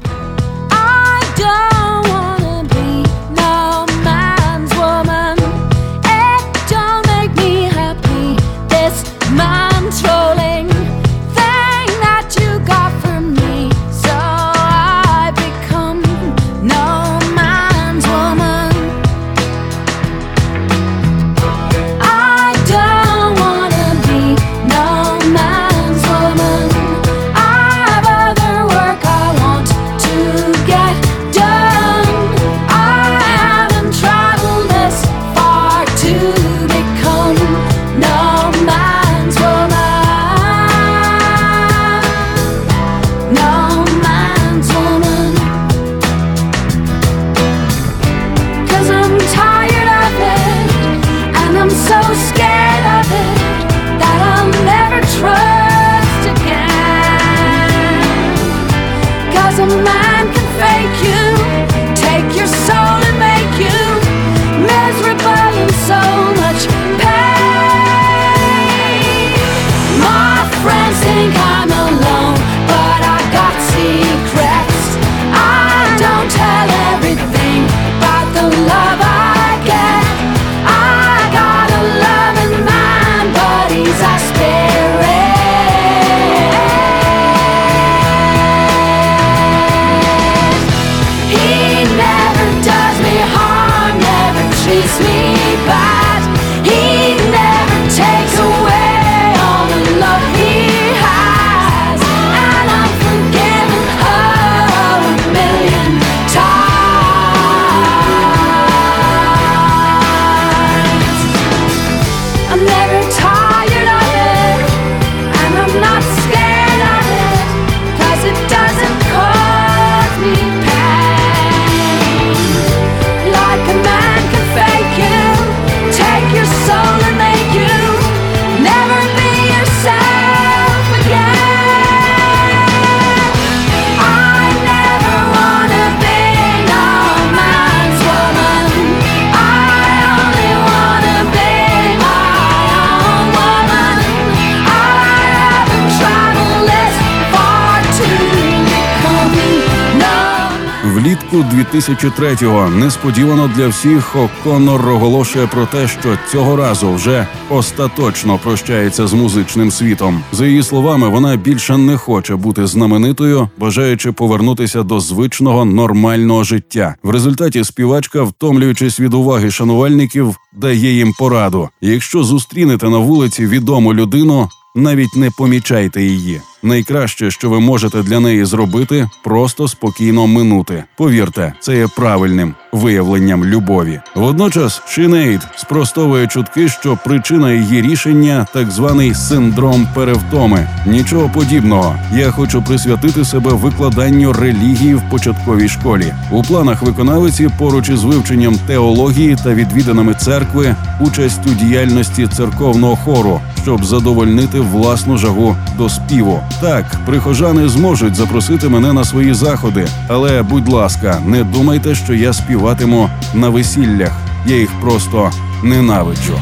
2003-го 151.58 152.70
несподівано 152.70 153.52
для 153.56 153.68
всіх 153.68 154.16
О'Коннор 154.16 154.90
оголошує 154.90 155.48
про 155.48 155.66
те, 155.66 155.88
що 155.88 156.18
цього 156.32 156.56
разу 156.56 156.94
вже 156.94 157.28
остаточно 157.50 158.40
прощається 158.44 159.08
з 159.08 159.14
музичним 159.14 159.72
світом. 159.72 160.24
За 160.32 160.48
її 160.48 160.64
словами, 160.64 161.10
вона 161.10 161.36
більше 161.36 161.78
не 161.78 161.98
хоче 161.98 162.36
бути 162.36 162.68
знаменитою, 162.68 163.50
бажаючи 163.58 164.12
повернутися 164.12 164.84
до 164.84 165.00
звичного 165.00 165.66
нормального 165.66 166.44
життя. 166.44 166.96
В 167.04 167.10
результаті 167.10 167.64
співачка, 167.64 168.24
втомлюючись 168.24 169.00
від 169.00 169.14
уваги 169.14 169.52
шанувальників, 169.52 170.36
дає 170.54 170.94
їм 170.94 171.14
пораду: 171.20 171.70
якщо 171.82 172.24
зустрінете 172.24 172.90
на 172.90 172.98
вулиці 172.98 173.48
відому 173.48 173.94
людину, 173.94 174.50
навіть 174.76 175.16
не 175.16 175.32
помічайте 175.38 176.04
її. 176.04 176.42
Найкраще, 176.64 177.32
що 177.32 177.50
ви 177.50 177.60
можете 177.60 178.04
для 178.04 178.20
неї 178.20 178.46
зробити, 178.46 179.10
просто 179.24 179.68
спокійно 179.68 180.28
минути. 180.28 180.84
Повірте, 180.96 181.54
це 181.60 181.78
є 181.78 181.88
правильним 181.96 182.56
виявленням 182.72 183.46
любові. 183.46 184.00
Водночас 184.16 184.82
Шинейд 184.88 185.42
спростовує 185.56 186.28
чутки, 186.28 186.70
що 186.70 186.98
причина 187.06 187.52
її 187.52 187.82
рішення 187.82 188.48
так 188.54 188.72
званий 188.72 189.14
синдром 189.14 189.88
перевтоми. 189.96 190.68
Нічого 190.86 191.32
подібного. 191.34 191.96
Я 192.14 192.32
хочу 192.32 192.62
присвятити 192.62 193.26
себе 193.26 193.52
викладанню 193.52 194.34
релігії 194.34 194.96
в 194.96 195.10
початковій 195.10 195.70
школі. 195.70 196.14
У 196.32 196.44
планах 196.44 196.82
виконавиці 196.82 197.50
поруч 197.58 197.90
із 197.90 198.04
вивченням 198.04 198.56
теології 198.68 199.38
та 199.44 199.54
відвіданими 199.54 200.14
церкви, 200.14 200.76
участь 201.00 201.42
у 201.46 201.66
діяльності 201.66 202.28
церковного 202.28 202.96
хору, 202.96 203.42
щоб 203.64 203.86
задовольнити 203.86 204.60
власну 204.60 205.18
жагу 205.18 205.56
до 205.78 205.90
співу. 205.90 206.42
Так, 206.62 207.00
прихожани 207.06 207.70
зможуть 207.70 208.16
запросити 208.16 208.70
мене 208.70 208.94
на 208.94 209.06
свої 209.06 209.34
заходи, 209.34 209.88
але 210.08 210.44
будь 210.44 210.70
ласка, 210.70 211.22
не 211.26 211.44
думайте, 211.44 211.96
що 211.96 212.14
я 212.14 212.34
співатиму 212.34 213.10
на 213.34 213.50
весіллях. 213.50 214.12
Я 214.46 214.56
їх 214.56 214.70
просто 214.82 215.32
ненавиджу. 215.64 216.40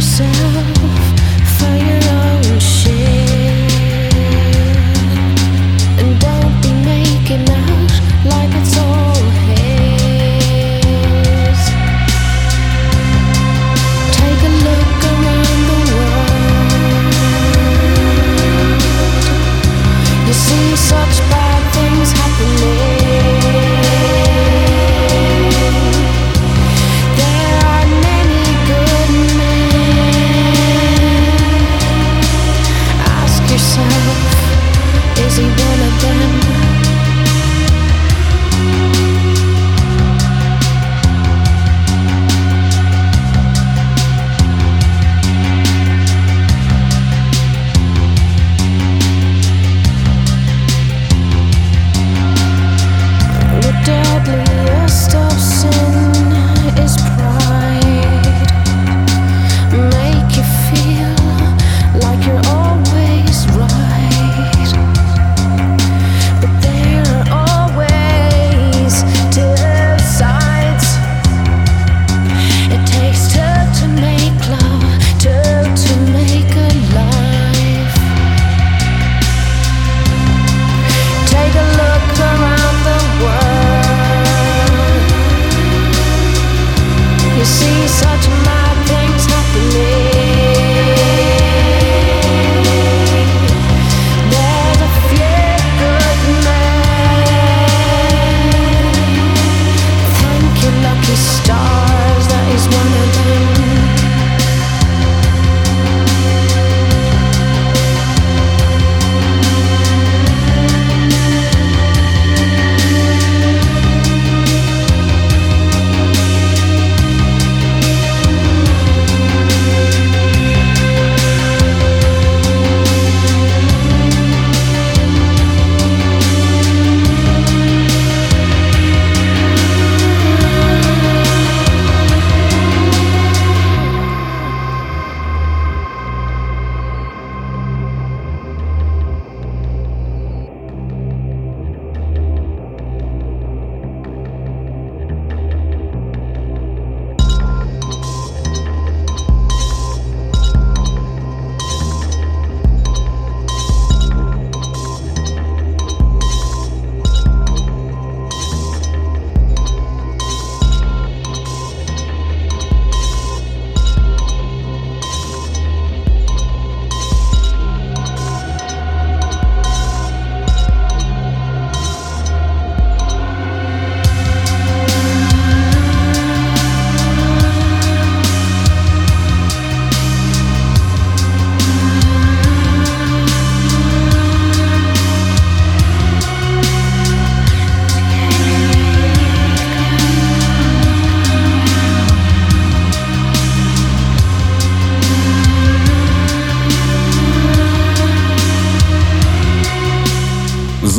yourself 0.00 0.79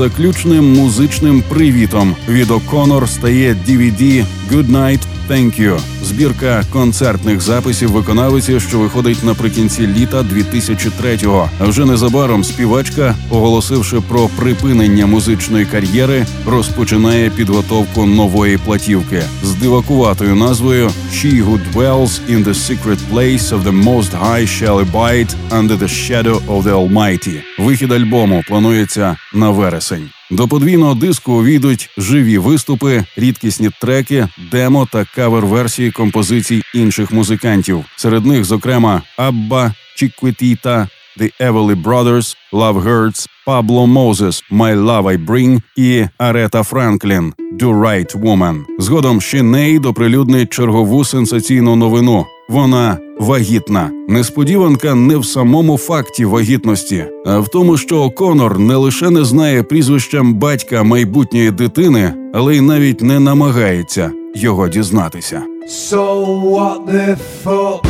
заключним 0.01 0.73
музичним 0.73 1.43
привітом. 1.49 2.15
Від 2.29 2.51
O'Connor 2.51 3.07
стає 3.07 3.55
DVD 3.67 4.25
«Good 4.51 4.71
Night, 4.71 4.99
Thank 5.31 5.61
You»– 5.61 5.79
збірка 6.03 6.63
концертних 6.71 7.41
записів 7.41 7.91
виконавиці, 7.91 8.59
що 8.59 8.79
виходить 8.79 9.23
наприкінці 9.23 9.87
літа 9.87 10.21
2003-го. 10.21 11.49
А 11.59 11.65
вже 11.65 11.85
незабаром 11.85 12.43
співачка, 12.43 13.15
оголосивши 13.29 14.01
про 14.01 14.27
припинення 14.27 15.05
музичної 15.05 15.65
кар'єри, 15.65 16.25
розпочинає 16.45 17.29
підготовку 17.29 18.05
нової 18.05 18.57
платівки 18.57 19.21
з 19.43 19.53
дивакуватою 19.53 20.35
назвою 20.35 20.91
«She 21.13 21.45
who 21.45 21.59
dwells 21.73 22.21
in 22.29 22.43
the 22.43 22.53
secret 22.53 22.97
place 23.13 23.49
of 23.49 23.63
the 23.63 23.83
Most 23.83 24.11
High 24.23 24.47
shall 24.47 24.79
abide 24.79 25.35
under 25.49 25.77
the 25.77 25.87
shadow 25.87 26.45
of 26.47 26.63
the 26.63 26.89
Almighty». 26.89 27.41
Вихід 27.59 27.91
альбому 27.91 28.43
планується 28.47 29.17
на 29.33 29.49
вересень. 29.49 30.09
До 30.31 30.47
подвійного 30.47 30.95
диску 30.95 31.33
увійдуть 31.33 31.89
живі 31.97 32.37
виступи, 32.37 33.03
рідкісні 33.17 33.69
треки, 33.81 34.27
демо 34.51 34.87
та 34.91 35.05
кавер-версії 35.15 35.91
композицій 35.91 36.61
інших 36.75 37.11
музикантів. 37.11 37.85
Серед 37.95 38.25
них, 38.25 38.45
зокрема, 38.45 39.01
Абба, 39.17 39.73
Чіквітіта, 39.95 40.87
The 41.19 41.31
Everly 41.39 41.83
Brothers, 41.83 42.35
Love 42.53 42.83
Hurts, 42.83 43.27
Pablo 43.47 43.87
Moses, 43.87 44.43
My 44.51 44.75
Love 44.75 45.03
I 45.03 45.25
Bring 45.25 45.61
і 45.75 46.05
Арета 46.17 46.63
Франклін 46.63 47.33
«Do 47.59 47.79
Right 47.81 48.21
Woman». 48.21 48.63
Згодом 48.79 49.21
Шиней 49.21 49.79
доприлюднить 49.79 50.53
чергову 50.53 51.05
сенсаційну 51.05 51.75
новину. 51.75 52.25
Вона 52.49 52.97
вагітна. 53.21 53.91
Несподіванка 54.07 54.95
не 54.95 55.17
в 55.17 55.25
самому 55.25 55.77
факті 55.77 56.25
вагітності, 56.25 57.05
а 57.25 57.39
в 57.39 57.47
тому, 57.47 57.77
що 57.77 58.09
Конор 58.09 58.59
не 58.59 58.75
лише 58.75 59.09
не 59.09 59.25
знає 59.25 59.63
прізвищем 59.63 60.33
батька 60.33 60.83
майбутньої 60.83 61.51
дитини, 61.51 62.13
але 62.33 62.55
й 62.55 62.61
навіть 62.61 63.01
не 63.01 63.19
намагається 63.19 64.11
його 64.35 64.67
дізнатися. 64.67 65.43
So 65.69 66.25
what 66.53 66.79
the 66.93 67.17
fuck 67.43 67.81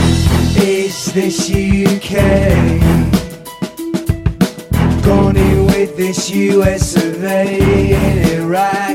is 0.80 0.94
this 1.16 1.38
UK? 1.90 2.14
Gone 5.08 5.44
with 5.72 5.92
this 6.02 6.20
US 6.52 6.82
survey 6.96 7.50
in 8.04 8.16
Iraq 8.38 8.82
and 8.82 8.91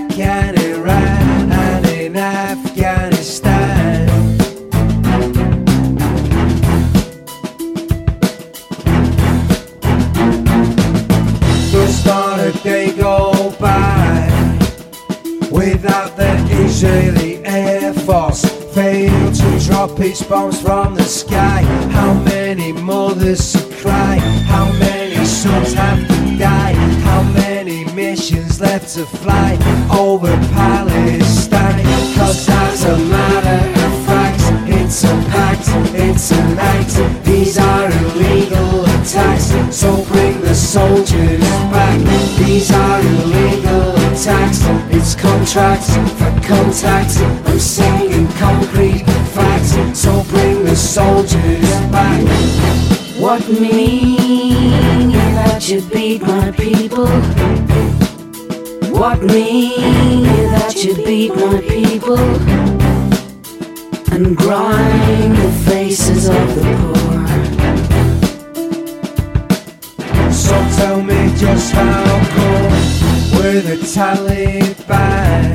Israeli 16.87 17.45
Air 17.45 17.93
Force 17.93 18.45
fail 18.73 19.33
to 19.33 19.67
drop 19.67 19.99
its 19.99 20.23
bombs 20.23 20.63
from 20.63 20.95
the 20.95 21.03
sky. 21.03 21.63
How 21.91 22.15
many 22.15 22.73
mothers 22.73 23.53
to 23.55 23.59
cry? 23.83 24.19
How 24.47 24.71
many 24.79 25.25
sons 25.25 25.73
have 25.73 25.99
to 26.07 26.39
die? 26.39 26.75
How 27.03 27.23
many 27.33 27.85
missions 27.93 28.61
left 28.61 28.95
to 28.95 29.05
fly 29.05 29.59
over 29.91 30.31
Palestine? 30.55 31.83
Cause 32.15 32.49
as 32.49 32.85
a 32.85 32.97
matter 32.99 33.61
of 33.87 33.93
fact, 34.07 34.41
it's 34.69 35.03
a 35.03 35.15
pact, 35.35 35.67
it's 35.93 36.31
an 36.31 36.59
act. 36.59 37.25
These 37.25 37.59
are 37.59 37.91
illegal 37.91 38.85
attacks, 38.85 39.49
so 39.75 40.05
bring 40.05 40.41
the 40.41 40.55
soldiers 40.55 41.41
back. 41.75 41.99
These 42.39 42.71
are 42.71 42.96
contracts 45.47 45.95
for 45.95 46.33
contacts. 46.43 47.21
I'm 47.21 47.61
saying 47.61 48.27
concrete 48.33 49.05
facts, 49.33 49.77
so 49.97 50.25
bring 50.25 50.65
the 50.65 50.75
soldiers 50.75 51.71
back. 51.93 52.21
What 53.21 53.49
mean 53.49 55.13
that 55.13 55.69
you 55.69 55.83
beat 55.83 56.23
my 56.23 56.51
people? 56.51 57.07
What 58.91 59.23
mean 59.23 60.25
that 60.51 60.75
you 60.83 60.97
beat 60.97 61.33
my 61.37 61.61
people? 61.61 62.19
And 64.13 64.37
grind 64.37 65.37
the 65.37 65.53
faces 65.65 66.29
of 66.29 66.55
the 66.57 66.63
poor. 66.81 67.27
So 70.33 70.55
tell 70.77 71.01
me 71.01 71.33
just 71.37 71.73
how 71.73 72.21
come 72.35 72.76
we're 73.47 73.61
the 73.61 73.77
Taliban. 73.77 75.55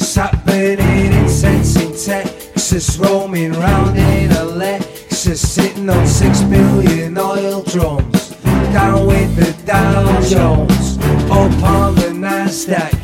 Sat 0.00 0.44
burning 0.46 1.12
incense 1.12 1.74
in 1.76 1.90
Texas 1.92 2.98
Roaming 2.98 3.52
round 3.52 3.98
in 3.98 4.30
a 4.32 4.44
Lexus 4.60 5.38
Sitting 5.38 5.90
on 5.90 6.06
six 6.06 6.42
billion 6.42 7.18
oil 7.18 7.62
drums 7.62 8.30
Down 8.72 9.06
with 9.06 9.34
the 9.36 9.50
Dow 9.66 10.20
Jones. 10.22 10.98
Up 11.30 11.62
on 11.62 11.94
the 11.96 12.12
Nasdaq. 12.24 12.94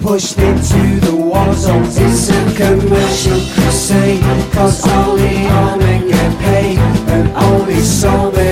Pushed 0.00 0.38
into 0.38 1.00
the 1.06 1.14
war 1.14 1.52
zones. 1.52 1.98
It's 1.98 2.30
a 2.30 2.42
commercial 2.56 3.40
crusade 3.54 4.22
Cause 4.52 4.86
only 4.88 5.46
all 5.48 5.76
men 5.76 6.08
get 6.08 6.38
paid 6.38 6.78
And 7.14 7.28
only 7.36 7.80
so 7.80 8.32
many 8.32 8.47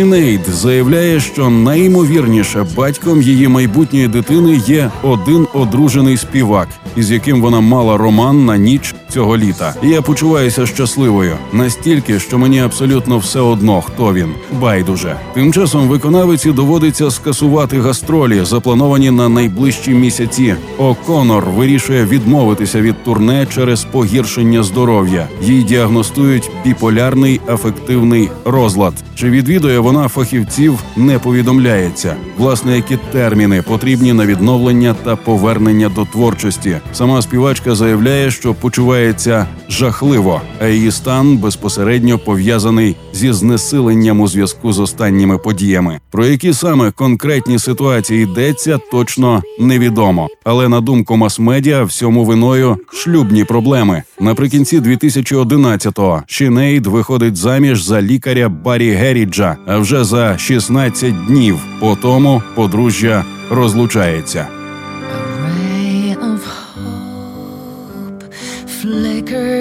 Шинейд 0.00 0.40
заявляє, 0.46 1.20
що 1.20 1.50
найімовірніше 1.50 2.66
батьком 2.76 3.22
її 3.22 3.48
майбутньої 3.48 4.08
дитини 4.08 4.60
є 4.66 4.90
один 5.02 5.46
одружений 5.54 6.16
співак, 6.16 6.68
із 6.96 7.10
яким 7.10 7.42
вона 7.42 7.60
мала 7.60 7.96
роман 7.96 8.44
на 8.44 8.56
ніч 8.56 8.94
цього 9.10 9.36
літа. 9.36 9.74
Я 9.82 10.02
почуваюся 10.02 10.66
щасливою 10.66 11.36
настільки, 11.52 12.20
що 12.20 12.38
мені 12.38 12.60
абсолютно 12.60 13.18
все 13.18 13.40
одно, 13.40 13.80
хто 13.80 14.12
він 14.12 14.28
байдуже. 14.60 15.16
Тим 15.34 15.52
часом 15.52 15.88
виконавиці 15.88 16.52
доводиться 16.52 17.10
скасувати 17.10 17.80
гастролі, 17.80 18.44
заплановані 18.44 19.10
на 19.10 19.28
найближчі 19.28 19.90
місяці. 19.90 20.54
О'Конор 20.78 21.44
вирішує 21.50 22.04
відмовитися 22.04 22.80
від 22.80 23.04
турне 23.04 23.46
через 23.54 23.84
погіршення 23.84 24.62
здоров'я. 24.62 25.28
Їй 25.42 25.62
діагностують 25.62 26.50
біполярний 26.64 27.40
афективний 27.48 28.30
розлад. 28.44 28.94
Чи 29.14 29.30
відвідує 29.30 29.78
вона 29.78 30.08
фахівців, 30.08 30.78
не 30.96 31.18
повідомляється. 31.18 32.14
Власне, 32.38 32.76
які 32.76 32.98
терміни 33.12 33.62
потрібні 33.62 34.12
на 34.12 34.26
відновлення 34.26 34.94
та 35.04 35.16
повернення 35.16 35.88
до 35.88 36.04
творчості. 36.04 36.76
Сама 36.92 37.22
співачка 37.22 37.74
заявляє, 37.74 38.30
що 38.30 38.54
почувається 39.00 39.46
жахливо, 39.68 40.42
а 40.60 40.66
її 40.66 40.90
стан 40.90 41.36
безпосередньо 41.36 42.18
пов'язаний 42.18 42.96
зі 43.12 43.32
знесиленням 43.32 44.20
у 44.20 44.28
зв'язку 44.28 44.72
з 44.72 44.78
останніми 44.80 45.38
подіями. 45.38 46.00
Про 46.10 46.26
які 46.26 46.52
саме 46.52 46.90
конкретні 46.90 47.58
ситуації 47.58 48.22
йдеться, 48.22 48.78
точно 48.90 49.42
невідомо. 49.60 50.28
Але 50.44 50.68
на 50.68 50.80
думку 50.80 51.16
мас-медіа, 51.16 51.82
всьому 51.82 52.24
виною 52.24 52.76
шлюбні 52.92 53.44
проблеми. 53.44 54.02
Наприкінці 54.20 54.80
2011-го 54.80 56.22
Шінейд 56.26 56.86
виходить 56.86 57.36
заміж 57.36 57.82
за 57.82 58.02
лікаря 58.02 58.48
Барі 58.48 58.90
Геріджа. 58.90 59.56
А 59.66 59.78
вже 59.78 60.04
за 60.04 60.38
16 60.38 61.26
днів 61.26 61.58
по 61.80 61.96
тому 62.02 62.42
подружжя 62.54 63.24
розлучається. 63.50 64.59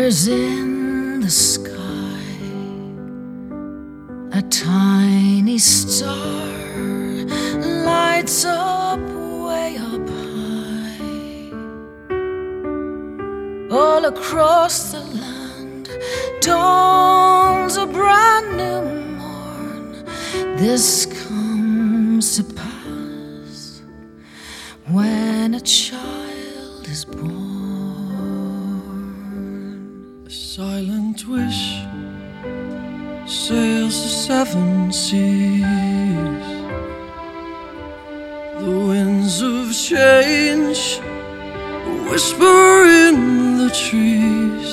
Flickers 0.09 0.27
in 0.27 1.19
the 1.21 1.29
sky. 1.29 1.75
A 4.31 4.41
tiny 4.49 5.57
star 5.57 6.05
lights 7.85 8.45
up 8.45 8.99
way 8.99 9.77
up 9.77 10.09
high. 10.09 11.51
All 13.71 14.05
across 14.05 14.91
the 14.91 14.99
land 14.99 15.89
dawns 16.41 17.77
a 17.77 17.85
brand 17.85 18.57
new 18.57 18.81
morn. 19.17 20.05
This 20.57 21.05
comes 21.05 22.35
to 22.37 22.43
pass 22.55 23.81
when 24.87 25.53
a 25.53 25.61
child 25.61 26.87
is 26.87 27.05
born. 27.05 27.38
Silent 30.59 31.25
wish 31.25 31.61
sails 33.25 33.95
the 34.03 34.11
seven 34.27 34.91
seas. 34.91 36.47
The 38.63 38.75
winds 38.89 39.41
of 39.41 39.73
change 39.73 40.81
whisper 42.09 42.63
in 43.07 43.17
the 43.61 43.69
trees. 43.83 44.71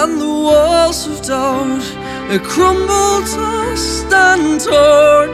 And 0.00 0.12
the 0.20 0.34
walls 0.46 1.06
of 1.06 1.16
doubt 1.22 1.86
they 2.28 2.38
crumble 2.38 3.20
dust 3.32 4.12
and 4.12 4.60
torn. 4.60 5.30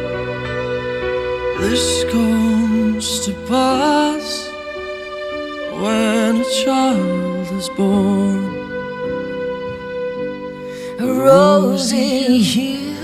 This 1.62 1.85
comes 2.12 3.07
to 3.27 3.33
pass 3.49 4.48
when 5.81 6.41
a 6.41 6.45
child 6.64 7.47
is 7.53 7.68
born. 7.70 8.45
A 10.99 11.07
rosy 11.07 12.43
hue 12.43 12.97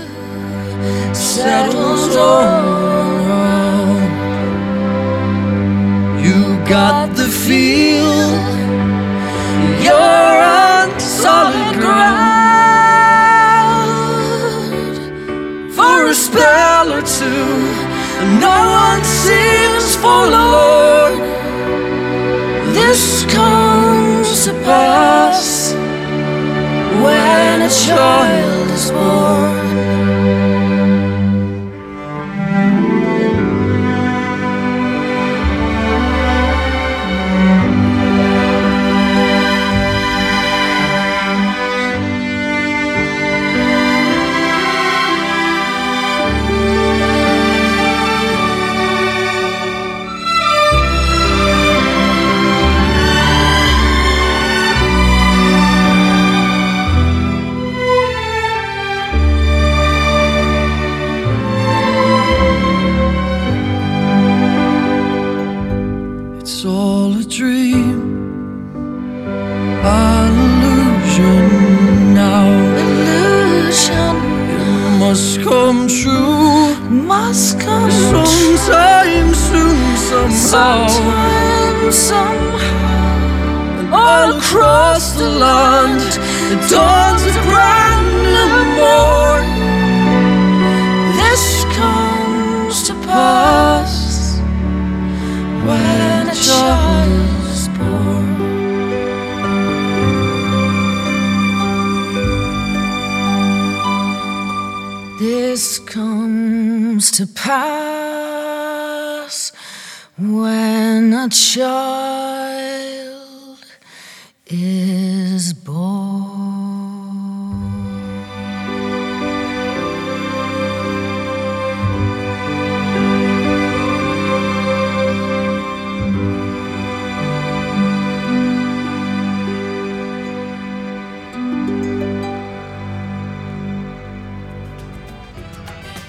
settles 1.13 2.15
all 2.17 2.43
around. 3.21 4.11
You 6.25 6.59
got 6.67 7.15
the 7.15 7.29
feel, 7.43 8.13
you're 9.85 10.37
on 10.59 10.99
solid 10.99 11.75
ground. 11.79 12.35
For 15.73 16.07
a 16.07 16.13
spell 16.13 16.91
or 16.91 17.03
two, 17.19 17.47
no 18.45 18.57
one 18.83 19.03
seems 19.03 19.95
forlorn. 19.95 21.44
This 22.75 23.23
comes 23.33 24.43
to 24.43 24.51
pass 24.65 25.71
when 27.03 27.61
a 27.61 27.69
child 27.69 28.69
is 28.69 28.91
born. 28.91 30.14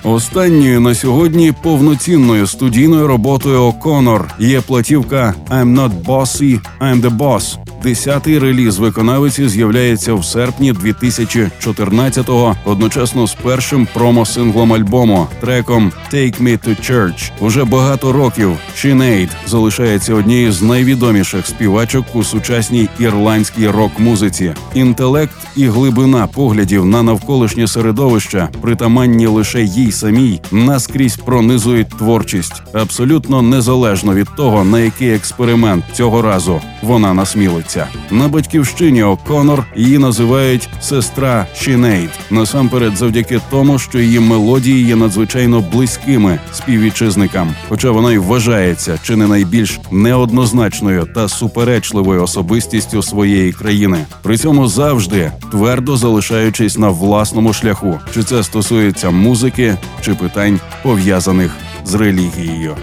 Останньою 0.06 0.80
на 0.80 0.94
сьогодні 0.94 1.52
повноцінною 1.62 2.46
студійною 2.46 3.06
роботою 3.06 3.62
О'Конор 3.62 4.30
є 4.38 4.60
платівка 4.60 5.34
«I'm 5.50 5.74
not 5.74 6.04
bossy, 6.04 6.60
I'm 6.80 7.00
the 7.02 7.16
boss», 7.16 7.65
Десятий 7.86 8.38
реліз 8.38 8.78
виконавиці 8.78 9.48
з'являється 9.48 10.14
в 10.14 10.24
серпні 10.24 10.72
2014-го, 10.72 12.56
одночасно 12.64 13.26
з 13.26 13.34
першим 13.34 13.88
промо-синглом 13.94 14.72
альбому 14.72 15.28
треком 15.40 15.92
«Take 16.12 16.42
Me 16.42 16.68
to 16.68 16.90
Church». 16.90 17.30
Уже 17.40 17.64
багато 17.64 18.12
років 18.12 18.50
Sinead 18.76 19.28
залишається 19.46 20.14
однією 20.14 20.52
з 20.52 20.62
найвідоміших 20.62 21.46
співачок 21.46 22.04
у 22.14 22.24
сучасній 22.24 22.88
ірландській 22.98 23.68
рок-музиці. 23.68 24.54
Інтелект 24.74 25.36
і 25.56 25.68
глибина 25.68 26.26
поглядів 26.26 26.84
на 26.84 27.02
навколишнє 27.02 27.66
середовище, 27.66 28.48
притаманні 28.60 29.26
лише 29.26 29.62
їй 29.62 29.92
самій, 29.92 30.40
наскрізь 30.50 31.16
пронизують 31.16 31.88
творчість, 31.88 32.62
абсолютно 32.72 33.42
незалежно 33.42 34.14
від 34.14 34.28
того, 34.36 34.64
на 34.64 34.80
який 34.80 35.10
експеримент 35.10 35.84
цього 35.92 36.22
разу 36.22 36.60
вона 36.82 37.14
насмілиться. 37.14 37.75
На 38.10 38.28
батьківщині 38.28 39.02
О'Конор 39.02 39.64
її 39.76 39.98
називають 39.98 40.68
сестра 40.80 41.46
Шінейд, 41.56 42.10
насамперед 42.30 42.96
завдяки 42.96 43.40
тому, 43.50 43.78
що 43.78 43.98
її 43.98 44.20
мелодії 44.20 44.86
є 44.86 44.96
надзвичайно 44.96 45.64
близькими 45.72 46.38
співвітчизникам, 46.52 47.54
хоча 47.68 47.90
вона 47.90 48.12
й 48.12 48.18
вважається 48.18 48.98
чи 49.02 49.16
не 49.16 49.26
найбільш 49.26 49.80
неоднозначною 49.90 51.08
та 51.14 51.28
суперечливою 51.28 52.22
особистістю 52.22 53.02
своєї 53.02 53.52
країни. 53.52 54.06
При 54.22 54.38
цьому 54.38 54.68
завжди 54.68 55.32
твердо 55.50 55.96
залишаючись 55.96 56.78
на 56.78 56.88
власному 56.88 57.52
шляху, 57.52 58.00
чи 58.14 58.22
це 58.22 58.42
стосується 58.42 59.10
музики 59.10 59.76
чи 60.00 60.14
питань 60.14 60.60
пов'язаних 60.82 61.50
з 61.84 61.94
релігією. 61.94 62.76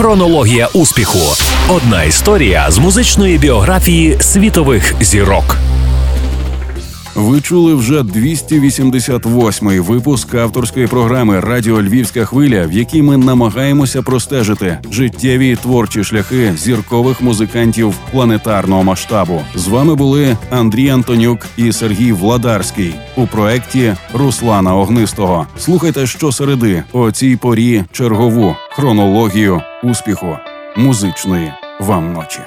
Хронологія 0.00 0.68
успіху. 0.74 1.18
Одна 1.68 2.02
історія 2.02 2.70
з 2.70 2.78
музичної 2.78 3.38
біографії 3.38 4.16
світових 4.20 4.94
зірок. 5.00 5.56
Ви 7.14 7.40
чули 7.40 7.74
вже 7.74 8.00
288-й 8.00 9.78
випуск 9.78 10.34
авторської 10.34 10.86
програми 10.86 11.40
Радіо 11.40 11.82
Львівська 11.82 12.24
хвиля, 12.24 12.66
в 12.66 12.72
якій 12.72 13.02
ми 13.02 13.16
намагаємося 13.16 14.02
простежити 14.02 14.78
життєві 14.90 15.50
і 15.50 15.56
творчі 15.56 16.04
шляхи 16.04 16.52
зіркових 16.56 17.22
музикантів 17.22 17.94
планетарного 18.10 18.82
масштабу. 18.82 19.40
З 19.54 19.68
вами 19.68 19.94
були 19.94 20.36
Андрій 20.50 20.88
Антонюк 20.88 21.46
і 21.56 21.72
Сергій 21.72 22.12
Владарський 22.12 22.94
у 23.16 23.26
проєкті 23.26 23.94
Руслана 24.14 24.76
Огнистого. 24.76 25.46
Слухайте 25.58 26.06
щосереди 26.06 26.82
о 26.92 27.10
цій 27.10 27.36
порі 27.36 27.84
чергову 27.92 28.56
хронологію 28.70 29.62
успіху 29.83 30.37
музичної 30.75 31.53
вам 31.79 32.13
ночі. 32.13 32.39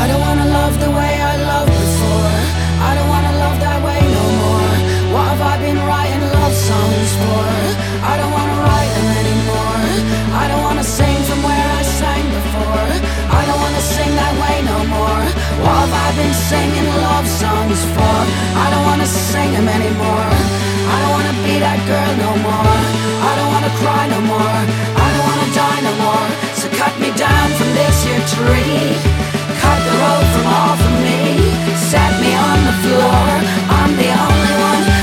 I 0.00 0.06
don't 0.10 0.22
wanna 0.26 0.46
love 0.58 0.74
the 0.84 0.90
way 0.98 1.12
I 1.32 1.34
loved 1.52 1.74
before. 1.84 2.36
I 2.88 2.90
don't 2.96 3.10
wanna 3.14 3.32
love 3.44 3.58
that 3.66 3.78
way 3.86 4.00
no 4.18 4.24
more. 4.42 4.74
What 5.12 5.26
have 5.32 5.42
I 5.52 5.54
been 5.64 5.80
writing 5.88 6.24
love 6.36 6.54
songs 6.68 7.10
for? 7.20 7.44
I 8.10 8.14
don't 8.18 8.32
wanna 8.38 8.56
write 8.64 8.92
them 8.96 9.08
anymore. 9.22 9.82
I 10.42 10.44
don't 10.50 10.64
wanna 10.68 10.86
sing 10.98 11.18
from 11.28 11.40
where 11.48 11.68
I 11.80 11.82
sang 12.00 12.24
before. 12.38 12.88
I 13.38 13.42
don't 13.48 13.60
wanna 13.64 13.84
sing 13.94 14.10
that 14.22 14.34
way 14.42 14.56
no 14.72 14.78
more. 14.94 15.24
What 15.62 15.76
have 15.82 15.94
I 16.06 16.08
been 16.20 16.34
singing 16.50 16.88
love 17.06 17.26
songs 17.42 17.80
for? 17.94 18.18
I 18.64 18.66
don't 18.72 18.86
wanna 18.90 19.08
sing 19.30 19.50
them 19.56 19.68
anymore. 19.78 20.30
I 20.94 20.96
don't 21.02 21.12
wanna 21.18 21.34
be 21.46 21.54
that 21.66 21.78
girl 21.90 22.12
no 22.24 22.30
more. 22.48 23.03
Down 27.17 27.49
from 27.55 27.71
this 27.73 28.03
here 28.03 28.25
tree. 28.27 28.91
Cut 29.61 29.79
the 29.87 29.95
rope 30.03 30.29
from 30.35 30.47
off 30.47 30.79
of 30.79 30.95
me. 31.03 31.39
Set 31.75 32.11
me 32.19 32.31
on 32.35 32.59
the 32.67 32.75
floor. 32.83 33.25
I'm 33.71 33.91
the 33.95 34.11
only 34.11 34.55
one 34.71 34.94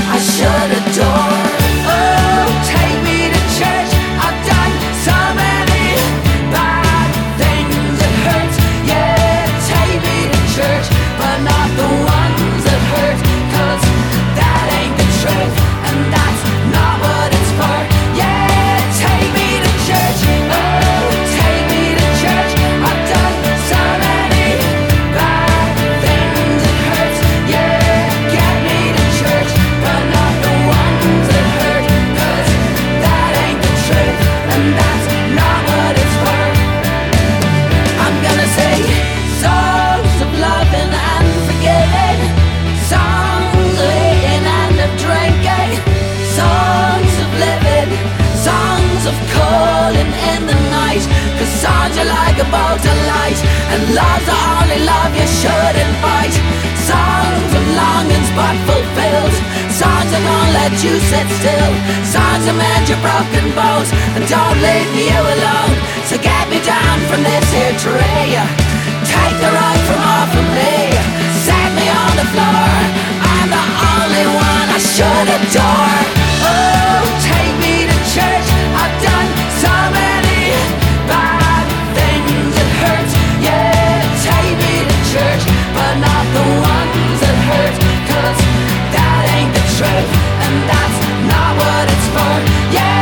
are 52.52 52.76
like 52.76 52.84
a 52.84 52.92
of 52.92 52.98
light, 53.08 53.40
and 53.72 53.82
love's 53.96 54.26
the 54.28 54.36
only 54.36 54.80
love 54.84 55.12
you 55.16 55.26
shouldn't 55.40 55.94
fight. 56.04 56.34
Songs 56.84 57.52
of 57.54 57.64
longings 57.72 58.30
but 58.36 58.56
fulfilled, 58.68 59.34
songs 59.72 60.10
that 60.12 60.22
won't 60.22 60.52
let 60.52 60.74
you 60.84 60.94
sit 61.08 61.26
still, 61.40 61.72
songs 62.04 62.44
that 62.44 62.56
mend 62.56 62.84
your 62.90 63.00
broken 63.00 63.46
bones 63.56 63.90
and 64.16 64.22
don't 64.28 64.58
leave 64.60 64.92
you 64.92 65.16
alone. 65.16 65.74
So 66.04 66.18
get 66.20 66.44
me 66.52 66.60
down 66.60 66.96
from 67.08 67.22
this 67.24 67.46
here 67.54 67.76
tree. 67.80 68.36
Take 69.08 69.36
the 69.40 69.50
road 69.52 69.80
from 69.88 70.00
off 70.02 70.32
of 70.32 70.46
me. 70.52 70.92
Set 71.46 71.70
me 71.78 71.86
on 71.88 72.12
the 72.20 72.26
floor. 72.34 72.68
I'm 73.22 73.48
the 73.48 73.64
only 73.96 74.26
one 74.28 74.66
I 74.68 74.80
should 74.80 75.28
adore. 75.38 76.21
Truth, 89.82 90.10
and 90.44 90.54
that's 90.70 90.98
not 91.26 91.52
what 91.58 91.84
it's 91.90 92.08
for. 92.14 92.34
Yeah, 92.70 93.01